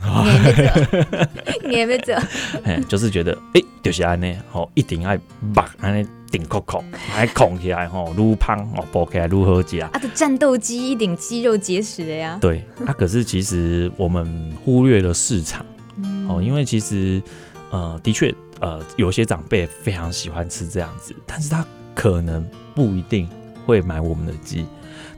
[1.64, 2.16] 奶妹者，
[2.62, 5.18] 哎，就是觉得，哎、欸，就是安尼，吼，一定爱
[5.52, 9.90] 把安尼顶扣扣，还控起来，吼，撸胖，哦，剥起来如何吃啊？
[10.14, 12.38] 战斗机一定肌肉结实的呀。
[12.40, 15.62] 对，啊，可是其实我们忽略了市场，
[16.28, 17.20] 哦、嗯，因为其实，
[17.70, 23.28] 呃，的确，呃，有些长辈非常喜欢吃这样子，但是他可能不一定
[23.66, 24.64] 会买我们的鸡，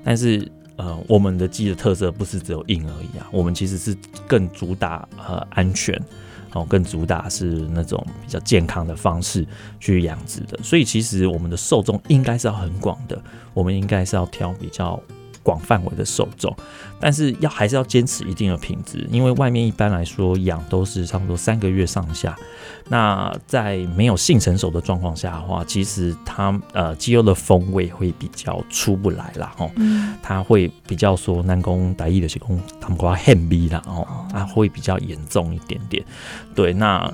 [0.06, 0.48] 但是。
[0.78, 9.46] 呃，我们的鸡的特色不是只有硬而已啊，我们其实是更主打呃安全，然后，更主打是那种比较健康的方式
[9.80, 13.18] 去养殖的，所以其实我们的受众应该是要很广的，
[13.54, 15.02] 我们应该是要挑比较。
[15.46, 16.52] 广范围的受众，
[16.98, 22.36] 但是要还是要坚持一定的品质，因为外面一般来说养都是差不多三个月上下。
[22.88, 29.54] 那在没有性成熟的状况下的话，其实它呃鸡肉的风味会比较出不来啦。
[29.58, 29.70] 哦，
[30.20, 36.04] 它会比较说南宫大意的些公他们说很逼啦哦，它会比较严重一点点。
[36.56, 37.12] 对，那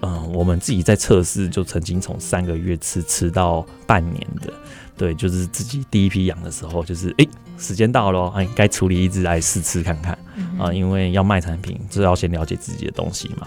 [0.00, 4.52] 嗯、呃，我们自己在测试就曾经从三个月吃吃到半年的。
[4.96, 7.26] 对，就是自己第一批养的时候，就是哎，
[7.60, 10.18] 时间到了，哎，该处理一只来试吃看看
[10.58, 13.46] 啊，因为要卖产品，就要先了解自己的东西嘛。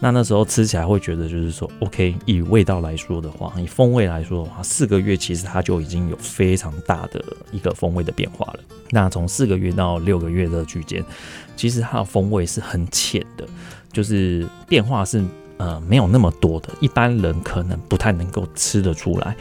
[0.00, 8.60] 那那时候吃起来会觉得，就是说，OK，以味道来说的话，以风味来说的话，四个月其实它就已经有非常大的一个风味的变化了。
[8.90, 11.04] 那从四个月到六个月的区间，
[11.54, 13.46] 其实它的风味是很浅的，
[13.92, 15.22] 就是变化是。
[15.58, 19.36] 呃，没有那么多的，一般人可能不太能够吃得出来。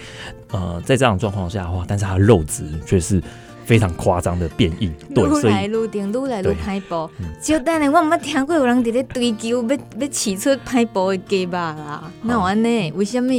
[0.52, 3.24] 呃，在这样状况下的话，但是它的肉质却是
[3.70, 4.90] 非常夸张的变异。
[5.14, 7.08] 对，所以愈来愈定，愈来愈歹薄。
[7.40, 12.12] 就等下我没听过有人伫咧追求要要起出歹薄的鸡肉啦。
[12.24, 12.92] 那有安呢？
[12.96, 13.32] 为什么？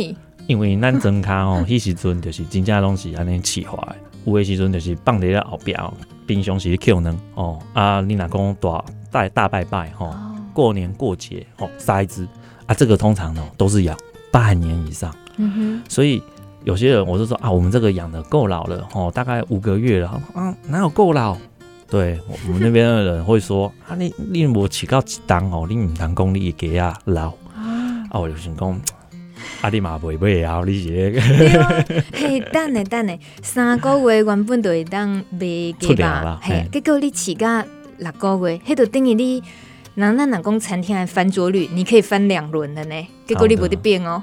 [0.46, 3.96] 因为咱庄卡哦， 迄时阵就是真正拢是安尼起化的。
[4.24, 5.76] 有的时阵就是放在了后边，
[6.28, 7.58] 冰箱是扣能哦。
[7.72, 10.14] 啊，你若讲大大大拜拜吼，
[10.54, 12.24] 过年过节吼，杀一只。
[12.66, 13.98] 啊，这个通常呢都是养
[14.30, 16.22] 半年以上，嗯哼，所以
[16.64, 21.37] 有些人我就说啊，我们这个养的够老了哦，大概五个月了啊，哪有够老？
[21.88, 28.81] 对我们那边的人会说 啊，你你我起到几档哦，你唔当功力给啊老啊，我就想讲
[29.62, 31.20] 啊，你嘛袂买啊，你是
[32.12, 35.38] 嘿，等下等下，三个月原本就会当卖
[35.79, 37.64] 给吧，嘿，结果你起到
[37.99, 39.42] 六个月，迄就等于你。
[39.94, 43.07] 那那哪公餐厅的翻桌率，你可以翻两轮的呢？
[43.27, 44.23] 结果你不得变哦。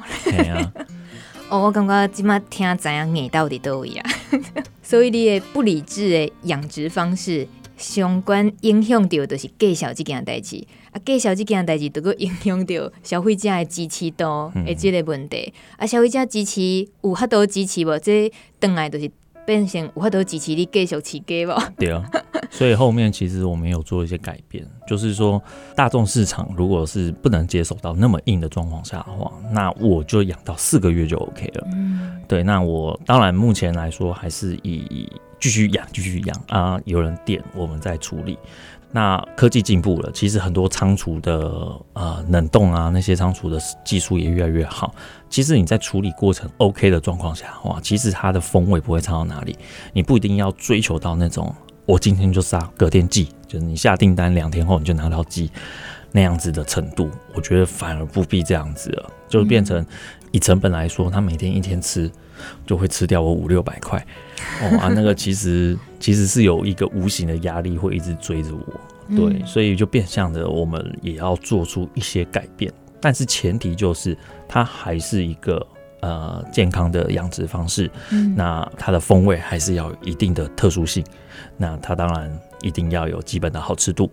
[1.50, 4.10] 哦，我感觉即马听知影硬到底倒位啊。
[4.84, 15.54] 所以你的不理智的养殖方式，相关影响到就是介绍即件代志啊，介绍即件代志，都阁影响到消费者的支持度诶，即个问题。
[15.78, 17.98] 啊，消费者支持有哈多支持无？
[18.00, 19.10] 这等来就是。
[19.48, 21.54] 变成有法度支持你继续饲鸡无？
[21.78, 22.04] 对啊，
[22.52, 25.42] 所以后面其实我们有做一些改变，就是说
[25.74, 31.68] 大众市场如果是不能接受到那么硬的状况下的话，那我就养到四个月就 OK 了。
[31.74, 38.38] 嗯，对，那我当然目前来说还是以继续养继续养啊，有人点我们再处理。
[38.98, 41.48] 那科技进步了，其实很多仓储的
[41.94, 44.92] 呃冷冻啊，那些仓储的技术也越来越好。
[45.30, 49.56] 其实你在处理过程 OK 的状况下，哇，其实它的风味不会差到哪里。
[49.94, 51.54] 你不一定要追求到那种
[51.86, 55.52] 我今天就杀，隔天寄，就是你下订单两天后你就拿到鸡
[56.12, 57.12] 那样子的程度。
[57.36, 59.86] 我觉得反而不必这样子了，就变成
[60.32, 62.12] 以成本来说，他每天一天吃
[62.66, 64.06] 就会吃掉我五六百块。
[64.62, 75.66] 哦啊， 那个其实其实是有一个无形的压力会一直追着我，对，所以就变相的我们也要做出一些改变，但是前提就是它还是一个
[76.02, 77.90] 呃健康的养殖方式，
[78.36, 81.04] 那它的风味还是要有一定的特殊性，
[81.58, 84.10] 那它当然一定要有基本的好吃度，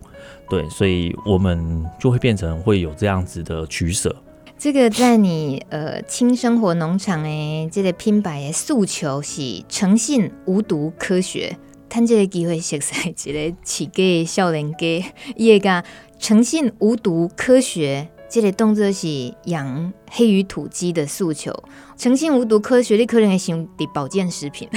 [0.49, 4.13] 对，所以我们就会变成会有这样子的取舍。
[4.57, 11.57] 这个在你呃轻生活农场诶，这个品牌的诉求是诚信、无毒、科学。
[11.87, 15.81] 趁这个机会，熟悉一个饲鸡的少年家，伊会讲
[16.19, 21.53] 诚信、无毒、科学这个动作是养黑羽土鸡的诉求，
[21.95, 24.67] 诚信无毒科学，你可能会想的保健食品，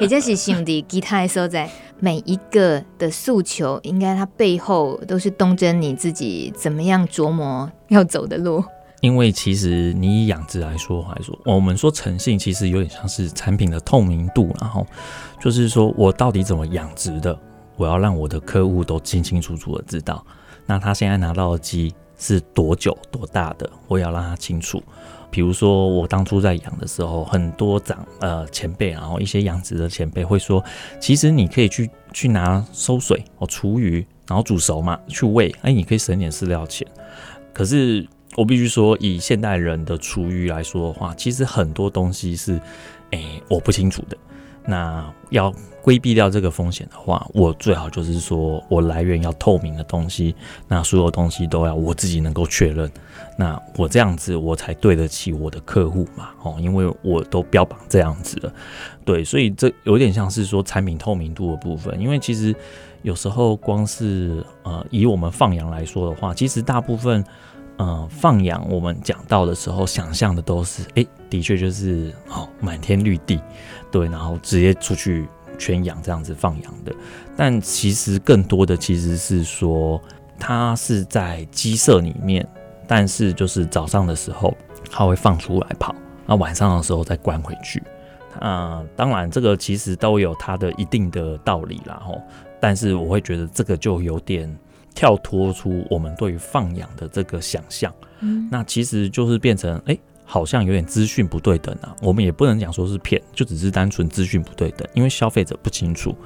[0.00, 1.70] 也就是想的其他的所在，
[2.00, 8.64] 每一个的诉求，应该它背后都是东征你自己怎么样琢磨要走的路。
[9.02, 14.86] 因为其实你以养殖来说来说，我们说诚信其实有点像是产品的透明度，然后
[15.38, 17.38] 就是说我到底怎么养殖的，
[17.76, 20.24] 我要让我的客户都清清楚楚的知道，
[20.64, 21.94] 那他现在拿到的鸡。
[22.18, 24.80] 是多久多大的，我也要让他清楚。
[25.28, 30.62] 比如说，我当初在养的时候，很多长呃前辈，然后一些养殖的前辈会说，
[31.00, 36.86] 其实你可以去去拿收水哦，厨余，然后煮熟嘛，去喂，哎，你可以省点饲料钱。
[37.52, 38.06] 可是
[38.36, 42.60] 我必须说，以现代人的厨余来说的话，其实很多东西是
[43.10, 44.16] 诶我不清楚的。
[44.64, 45.52] 那要
[45.82, 50.34] 规避掉这个风险的话，我最好就是说我来源要透明的东西，
[50.68, 52.88] 那所有东西都要我自己能够确认，
[53.36, 58.54] 那我这样子我才对得起我的客户嘛，哦，因为我都标榜这样子了，
[59.04, 62.54] 对，所以这有点像是说产品透明度的部分，因为其实
[63.02, 67.22] 有时候光是呃以我们放羊来说的话，其实大部分。
[67.78, 73.40] 嗯，放养我们讲到的时候，想象的都是，哎、的确就是哦，满天绿地，
[73.90, 75.26] 对，然后直接出去
[75.58, 76.94] 圈养这样子放养的。
[77.36, 80.00] 但其实更多的其实是说，
[80.38, 82.46] 它是在鸡舍里面，
[82.86, 84.56] 但是就是早上的时候
[84.90, 85.94] 它会放出来跑，
[86.26, 87.82] 那晚上的时候再关回去。
[88.38, 92.20] 啊、嗯，当然这个其实都有它的一定的道理啦，吼。
[92.60, 94.56] 但是我会觉得这个就有点。
[94.94, 100.00] 跳脱出我们对于放养的这个想象，嗯，那其实就是变成哎、欸，
[100.32, 101.94] 好像有点资讯不对等啊。
[102.00, 106.16] 我们也不能讲说是骗，就只是单纯资讯不对等，因为消费者不清楚。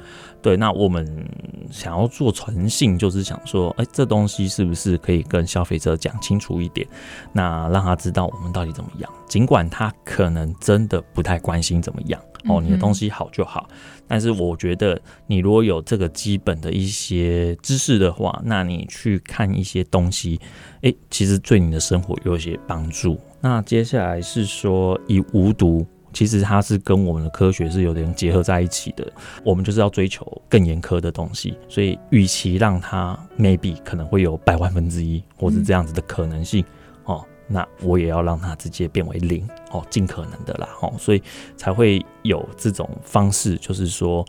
[0.41, 1.29] 对，那我们
[1.73, 6.87] 想要做诚信，就是想说，哎、欸，这东西是不是可以跟消费者讲清楚一点？
[7.33, 12.21] 那让他知道我们到底怎么样，尽管他可能真的不太关心怎么样。
[12.49, 13.69] 哦，你的东西好就好，
[14.07, 20.41] 但是我觉得你如果有这个基本的一些知识的话，那你去看一些东西，
[20.83, 23.19] 哎，其实对你的生活有一些帮助。
[23.41, 29.07] 那接下来是说以无毒，其实它是跟我们的科学是有点结合在一起的。
[29.45, 36.65] 我们就是要追求更严苛的东西，所以与其让它 maybe 可能会有百万分之一或是这样子的可能性，
[37.05, 37.25] 哦。
[37.49, 41.23] 那我也要让它直接变为零哦，尽可能的啦哦，所以
[41.57, 44.27] 才会有这种方式，就是说，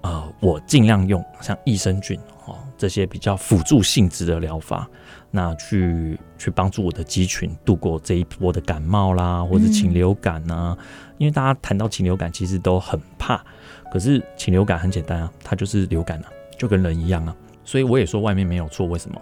[0.00, 4.90] 呃，我尽量用像益生菌哦这些比较辅助性质的疗法，
[5.30, 10.78] 那去去帮助我的鸡群度过这一波的感冒啦，或者禽流感呐、啊。
[11.18, 13.44] 因为大家谈到禽流感，其实都很怕，
[13.92, 16.26] 可是禽流感很简单啊，它就是流感啊，
[16.56, 17.34] 就跟人一样啊。
[17.64, 19.20] 所以我也说外面没有错，为什么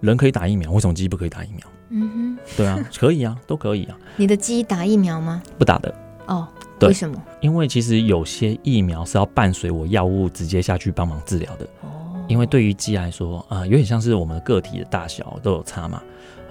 [0.00, 1.66] 人可以打疫苗，为什么鸡不可以打疫苗？
[1.90, 3.96] 嗯哼，对啊，可以啊，都可以啊。
[4.16, 5.42] 你的鸡打疫苗吗？
[5.58, 5.92] 不打的。
[6.26, 6.46] 哦，
[6.78, 7.20] 对，为什么？
[7.40, 11.64] 因为其实有些疫苗是要伴随我药物直接下去帮忙治疗的。
[11.80, 11.97] 哦。
[12.28, 16.00] 因为对于鸡来说，啊、有点像是我们的个体的大小都有差嘛。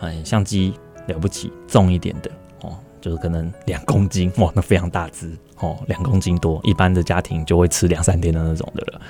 [0.02, 0.74] 嗯，像鸡
[1.08, 2.30] 了不起，重一点的
[2.62, 9.02] 哦，就是可能两公斤，哇，那非常大只哦，两公斤多，一般的家庭就会吃两三天的那种的了。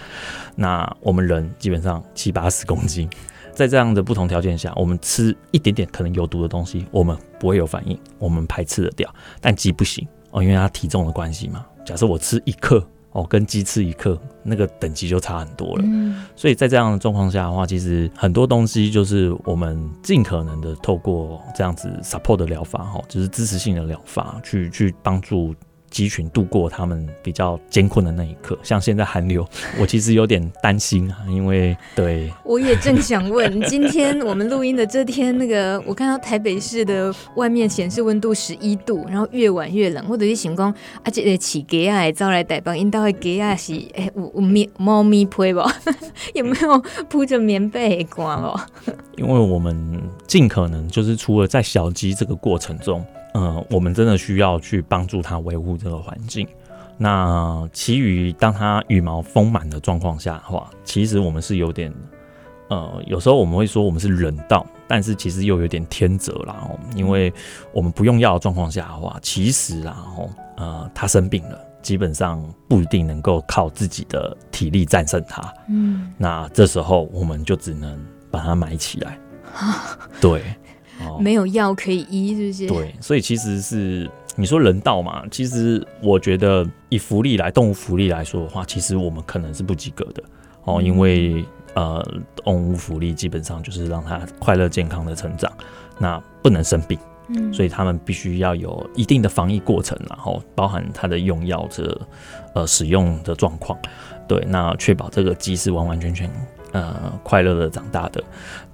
[0.55, 3.09] 那我们人基本上七八十公斤。
[3.53, 9.11] 在这样的不同条件下，我们吃一点点可能有毒的东西，我们不会有反应，我们排斥的掉。
[9.41, 11.65] 但鸡不行哦，因为它体重的关系嘛。
[11.83, 12.87] 假设我吃一克
[13.17, 15.83] 哦，跟鸡翅一克，那个等级就差很多了。
[15.83, 16.23] 嗯。
[16.35, 25.55] 所以在这样的状况下的话，其实很多东西就是我们尽可能的透过这样子 support 的疗法哈，就是支持性的疗法，去去帮助。
[25.89, 29.47] 鸡群度过他们比较艰困的那一刻，像现在寒流，
[29.79, 40.69] 我其实有点担心啊，因为对，我也正想问，今天我们录音的这天，那个我看到台北市的外面显示温度十一度，然后越晚越冷，或者是想讲
[41.03, 45.61] 啊，这个起鸡啊，招来台北，应该会鸡啊是 哎，有有棉猫咪被不？
[46.33, 46.79] 有没有
[47.09, 48.67] 铺着棉被挂了？
[49.15, 53.05] 因为我们尽可能就是除了在小鸡这个过程中。
[53.37, 56.47] 嗯，我们真的需要去帮助它维护这个环境。
[56.97, 61.93] 那其余当它羽毛丰满的状况下的话，其实我们是有点，
[62.69, 66.55] 呃，有时候我们会说我们是人道，但是其实又有点天责啦。
[66.67, 67.31] 哦，因为
[67.71, 75.53] 我们不用药的状况下的话，其实啦，哦，呃，它生病了，基本上不一定能够靠自己的体力战胜它。
[75.69, 79.19] 嗯，那这时候我们就只能把它埋起来。
[80.19, 80.41] 对。
[81.01, 82.67] 哦、没有药可以医，是不是？
[82.67, 90.23] 对，所以其实是你说人道嘛，其实我觉得以福利来动物福利来说的话，其实我们可能是不及格的。
[90.63, 91.45] 哦，因为
[91.75, 92.05] 呃，
[92.43, 95.49] 动物福利基本上就是让它快乐健康的成长，
[95.97, 102.01] 那不能生病，嗯，所以他们必须要有一定的防疫过程，然后包含它的用药这
[102.53, 103.79] 呃使用的状况，
[104.27, 106.29] 对，那确保这个鸡是完完全全
[106.73, 108.21] 呃快乐的长大的，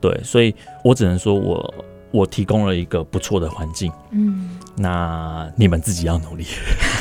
[0.02, 1.72] 对，所以我只能说我
[2.14, 6.46] 我提供了一个不错的环境，嗯，那你们自己要努力。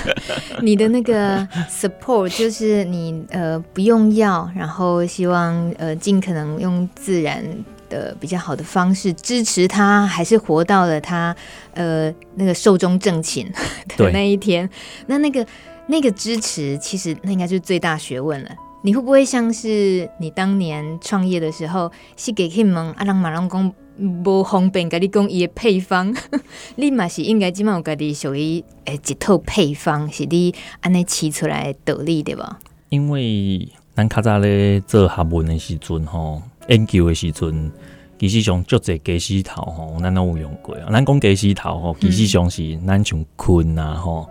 [0.63, 7.45] 你的那个 support 就是你呃不用药，然后希望呃尽可能用自然
[7.91, 11.37] 的比较好的方式支持他，还是活到了他
[11.75, 13.53] 呃那个寿终正寝
[13.99, 14.67] 的那一天。
[15.09, 15.47] 那那个
[15.89, 18.51] 那个支持，其实那应该就是最大学问了。
[18.83, 23.71] 你会不会像是你当年创业的时候，是给 him 阿郎马郎公？
[23.99, 26.15] 无方便甲你讲伊的配方，
[26.77, 32.57] 你嘛是应该即满有家己属于诶一套配方，是你安尼试出来的道理对无？
[32.89, 37.71] 因为咱较早咧做学问的时阵吼，研究的时阵，
[38.19, 40.89] 其实上足侪鸡丝头吼，咱拢有用过啊。
[40.91, 44.29] 咱讲鸡丝头吼，其实上是咱像菌啊吼，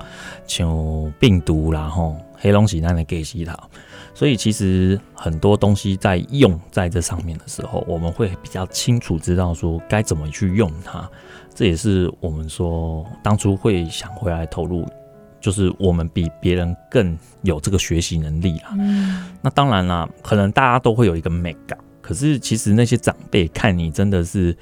[0.47, 3.53] 像病毒啦吼，迄拢是咱的鸡丝头。
[4.21, 11.09] 所以其实很多东西在用在这上面的时候，我们会比较清楚知道说该怎么去用它。
[11.55, 14.87] 这也是我们说当初会想回来投入，
[15.39, 18.75] 就是我们比别人更有这个学习能力啦。
[18.77, 19.25] 嗯。
[19.41, 24.55] 那当然啦，可能大家都会有一个美感，可是其实那些长辈看你真的是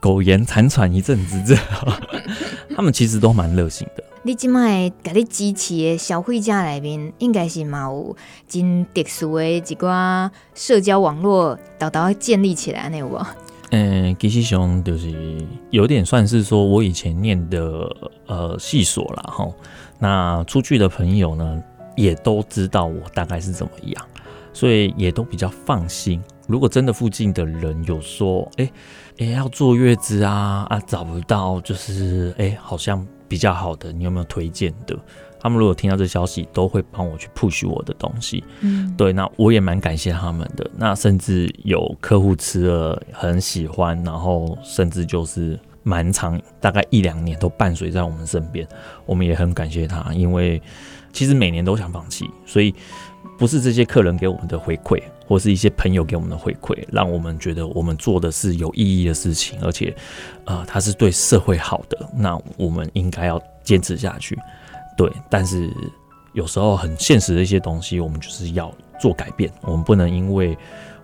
[0.00, 1.92] 苟延残喘一阵子之后，
[2.74, 4.04] 他们其实都蛮热心的。
[4.22, 8.14] 你即卖甲你支持的消费者里面，应该是嘛有
[8.46, 13.26] 真特殊的一寡社交网络，导导建立起来那个。
[13.70, 17.88] 嗯，其实上就是有点算是说我以前念的
[18.26, 19.54] 呃系所啦吼，
[19.98, 21.62] 那出去的朋友呢，
[21.96, 24.04] 也都知道我大概是怎么样，
[24.52, 26.20] 所以也都比较放心。
[26.50, 28.72] 如果真的附近的人有说，哎、欸、
[29.18, 33.06] 哎、欸、要坐月子啊啊找不到，就是哎、欸、好像。
[33.30, 34.98] 比较好的，你有没有推荐的？
[35.40, 38.42] 他们如果听到这消息，都会帮我去 push 我的东西。
[38.58, 40.68] 嗯，对，那我也蛮感谢他们的。
[40.76, 48.66] 那甚至有客户吃了很喜欢，然后甚至就是蛮长，大概一两年都伴随在我们身边。
[49.06, 50.60] 我们也很感谢他，因为
[51.12, 52.74] 其实每年都想放弃，所以
[53.38, 55.00] 不是这些客人给我们的回馈，
[55.30, 59.94] 或是一些朋友给我们的回馈，让我们觉得我们做的是有意义的事情，而且，
[60.44, 64.36] 呃，它是对社会好的，那我们应该要坚持下去。
[64.96, 65.70] 对，但是
[66.32, 70.58] 有时候很现实的一些东西，我们就是要做改变，我们不能因为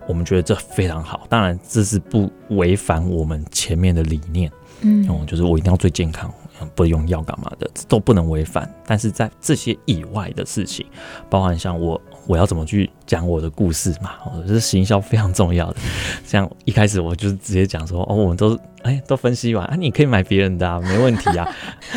[0.05, 4.51] 我们觉得这非常好，当然这是不违反我们前面的理念，
[4.81, 6.29] 嗯，嗯，就是我一定要最健康。
[6.73, 10.83] 不用药干嘛的都不能违反，但是在这些以外的事情，
[11.29, 14.11] 包含像我我要怎么去讲我的故事嘛，
[14.45, 15.77] 这是行销非常重要的。
[16.25, 21.47] 像一开始我就直接讲说，哦，我们都哎、欸、都分析完啊，你可以买别人的啊， 没问题啊。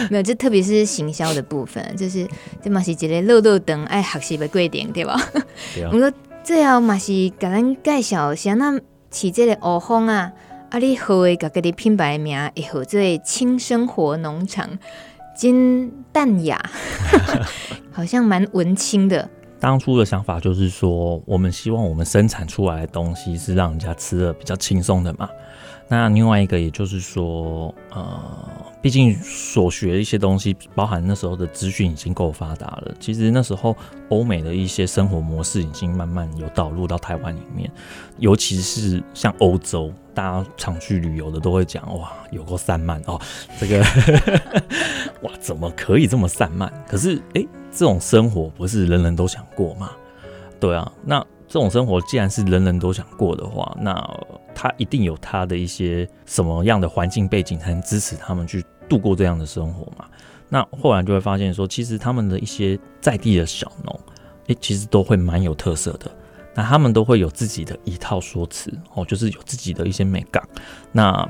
[0.09, 2.27] 没有，这特别是行销的部分，就是
[2.63, 5.21] 这嘛是一个漏漏灯爱学习的贵点，对吧？
[5.75, 5.91] 对啊。
[5.93, 6.13] 我说
[6.43, 10.33] 最后嘛是给咱介绍，像那起这个乌风啊。
[10.71, 10.79] 啊！
[10.79, 14.71] 你好诶，个个的品牌名会号做轻生活农场，
[15.37, 16.57] 真淡雅，
[17.91, 19.29] 好像蛮文青的。
[19.61, 25.29] 当初的想法就是说，我们希望我们生产出来的东西是让人家吃的比较轻松的嘛。
[25.87, 28.19] 那另外一个，也就是说，呃，
[28.81, 32.95] 毕竟所学的一些东西，包含那时候的资讯已经够发达了。
[33.01, 33.77] 其实那时候
[34.09, 37.69] 欧美的一些生活模式已经慢慢有导入到台湾里面，
[38.19, 43.21] 尤其是像欧洲，大家常去旅游的都会讲，哇，有够散漫哦，
[43.59, 43.85] 这个，
[45.23, 46.73] 哇，怎么可以这么散漫？
[46.87, 49.91] 可是，哎，这种生活不是人人都想过吗？
[50.59, 51.25] 对啊，那。
[51.53, 53.93] 这种生活既然是人人都想过的话，那
[54.55, 60.07] 他一定有他的一些什么样的环境背景才能支持他们去度过这样的生活嘛？
[60.49, 64.01] 那后来就会发现说，其实他们的一些在地的小农，
[64.47, 66.09] 诶，其实都会蛮有特色的。
[66.55, 70.49] 那他们都会有自己的一套说辞哦，就是有自己的一些美感。
[70.93, 71.29] 那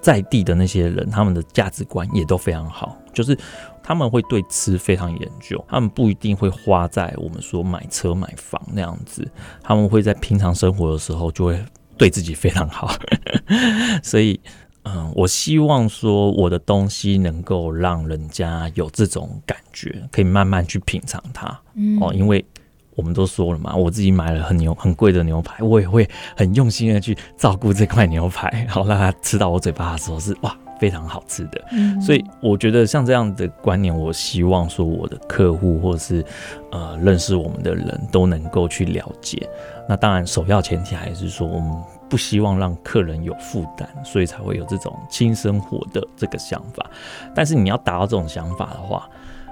[0.00, 3.36] 在地的那些人，他们的价值观也都非常好，就是。
[3.82, 9.26] 他们会对吃非常研究，他们不一定会花在我们说买车买房那样子，
[9.64, 11.58] 他们会在平常生活的时候就会
[11.96, 12.94] 对自己非常好。
[14.04, 14.38] 所以，
[14.84, 21.60] 嗯，我希望说我的东西能够让人家有这种感觉，可以慢慢去品尝它。
[21.74, 22.44] 嗯，哦，因为
[23.00, 30.54] 我们都说了嘛，我自己买了很牛很贵的牛排，我也会很用心的去照顾这块牛排， 好让它吃到我嘴巴的时候是哇。
[30.80, 31.62] 非常好吃的。
[31.72, 36.24] 嗯，所以我觉得像这样的观念，我希望说我的客户或者是
[36.72, 39.46] 呃认识我们的人都能够去了解。
[39.86, 41.70] 那当然，首要前提还是说我们
[42.08, 46.90] 不希望让客人有负担，所以才会有这种轻生活的这个想法。
[47.34, 49.06] 但是你要达到这种想法的话，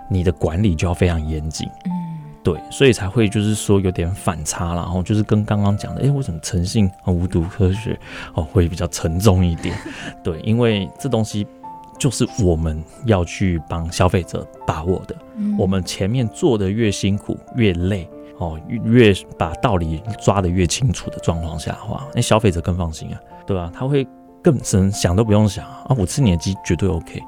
[0.09, 1.69] 你的管理就要非常严谨。
[1.85, 2.08] 嗯。
[2.49, 7.99] 对，所以才会就是说有点反差，然后就是跟刚刚讲的，哎，为什么诚信和无毒科学
[8.33, 9.77] 哦会比较沉重一点？
[10.25, 11.47] 对，因为这东西
[11.99, 23.71] 就是我们要去帮消费者把握的，嗯、我们前面做的越辛苦越累哦，越把道理抓得越清楚的状况下的话，那消费者更放心啊，对吧？
[23.75, 24.09] 他会
[24.43, 27.23] 更深想都不用想啊，我吃你的鸡绝对 OK。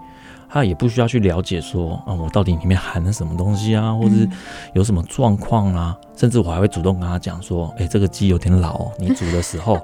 [0.52, 4.28] 他也不需要去了解说，啊，我到底里面含了什么东西啊，或者是
[4.74, 9.78] 有什么状况啊，嗯、甚至我还会主动跟他讲说，哎、欸，这个鸡有点老哦， 你煮的时候，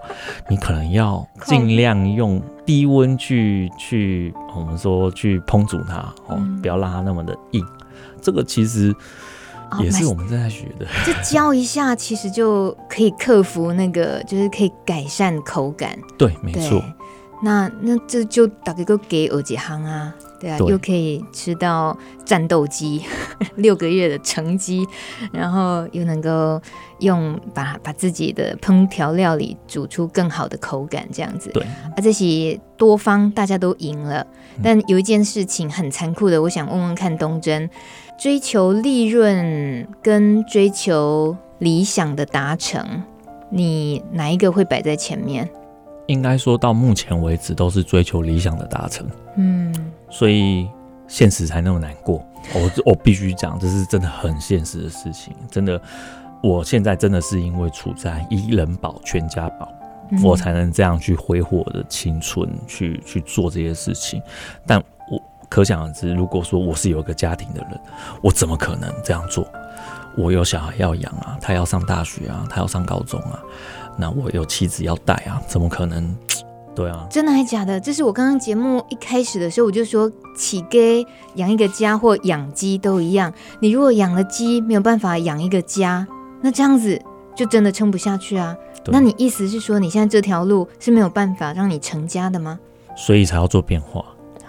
[0.49, 7.65] 你可能要尽量用低温去去，我们说去烹煮它哦，嗯、不要让它那么的硬。
[8.21, 8.93] 这个其实
[9.81, 15.97] 也是我们正在学的， 这教一下，其实就可以克服那个，就是可以改善口感。
[16.19, 16.83] 对，没错。
[17.43, 20.13] 那那这就打个个给耳机行啊。
[20.47, 20.71] 对啊，对。
[20.71, 23.03] 又可以吃到战斗机
[23.57, 24.87] 六个月的成绩，
[25.33, 26.61] 然后又能够
[27.01, 31.51] 用把把自己的烹调料理煮出更好的口感，这样子。
[31.53, 34.27] 对，啊，这些多方大家都赢了，
[34.63, 37.69] 但有一件事情很残酷的，我想问问看东真，
[38.19, 43.03] 追求利润跟追求理想的达成，
[43.51, 45.49] 你哪一个会摆在前面？
[46.07, 49.05] 应该说到目前为止都是追求理想的达成，
[49.37, 49.75] 嗯，
[50.11, 50.69] 所以
[51.07, 52.25] 现实才那么难过。
[52.55, 55.35] 我我必须讲，这是真的很现实的事情。
[55.51, 55.81] 真的，
[56.43, 59.69] 我现在真的是因为处在一人保全家保，
[60.11, 64.23] 嗯、我才能这样去挥霍我的青春去去做这些事情。
[64.65, 64.79] 但
[65.11, 67.81] 我可想而知，如果说我是有一个家庭的人，
[68.23, 69.45] 我怎么可能这样做？
[70.17, 73.43] 我有小孩要养啊，他要上大学啊，他要上高中啊。
[73.99, 76.17] 那我有妻子要带啊，怎么可能？
[76.77, 77.81] 对啊，真的还假的？
[77.81, 81.05] 这是我刚刚节目一开始的时候我就说，起给
[81.37, 83.33] 养一个家或养鸡都一样。
[83.61, 86.07] 你如果养了鸡没有办法养一个家，
[86.43, 87.01] 那这样子
[87.35, 88.55] 就真的撑不下去啊。
[88.89, 92.61] 那你意思是说，你现在这条路是没有办法让你成家的吗？
[92.95, 94.05] 所以才要做变化，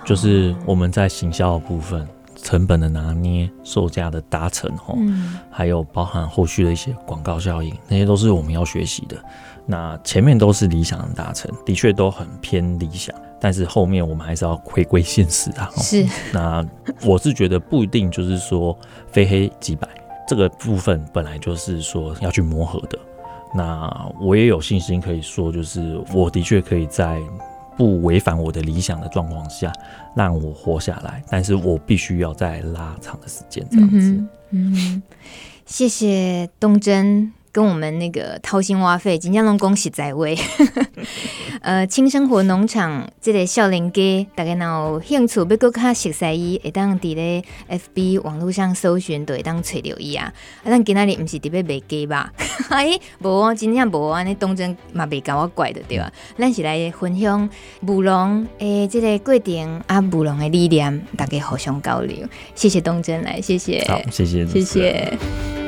[0.06, 2.08] 就是我们在行销的部分。
[2.42, 9.18] 成本的拿捏、售价的达成，吼，嗯、还有包含后续的一些广告效应，那些都是我们要学习的。
[9.66, 15.70] 那前面都是理想的达成，的确都很偏理想，但是后面我们还是要回归现实啊。
[15.76, 16.66] 是，那
[17.04, 18.78] 我是觉得不一定就是说
[19.12, 19.88] 非黑即白，
[20.28, 22.98] 这个部分本来就是说要去磨合的。
[23.54, 27.22] 那我也有信心可以说，就是我的确可以在。
[27.78, 29.72] 不违反我的理想的状况下，
[30.16, 33.98] 让我活下来，但是我必须要再拉长的时间，这样子。
[34.50, 35.04] 嗯，嗯，
[35.66, 37.32] 谢谢东真。
[37.58, 40.38] 跟我们那个掏心挖肺，真正拢恭喜在位。
[41.64, 50.32] 呃，轻生活农场这个少年家，大家若有兴趣要阁较熟悉伊，会当伫咧 FB 网络上搜寻，都会当找到伊啊。
[50.64, 52.32] 啊，咱今仔日毋是特别卖鸡吧？
[52.70, 52.92] 哎，
[53.24, 56.14] 无，真正无安尼东真嘛袂甲我怪的对吧？
[56.38, 57.50] 咱是来分享
[57.88, 62.18] 务农诶，这个过程啊，务农的理念，大家互相交流。
[62.54, 65.67] 谢谢东真来，谢谢，好，谢谢，谢谢。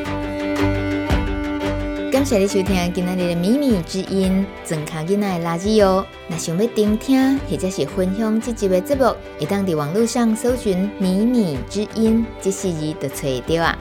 [2.12, 6.04] 感谢你收听今天的米米之音，装卡囡仔的垃圾哟。
[6.28, 13.78] 那想要听听或者是分享这集的节目，会当在网络上搜寻“米米之音”这四字就找到啊。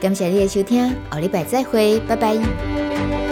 [0.00, 3.27] 感谢你的收听，下礼拜再会，拜拜。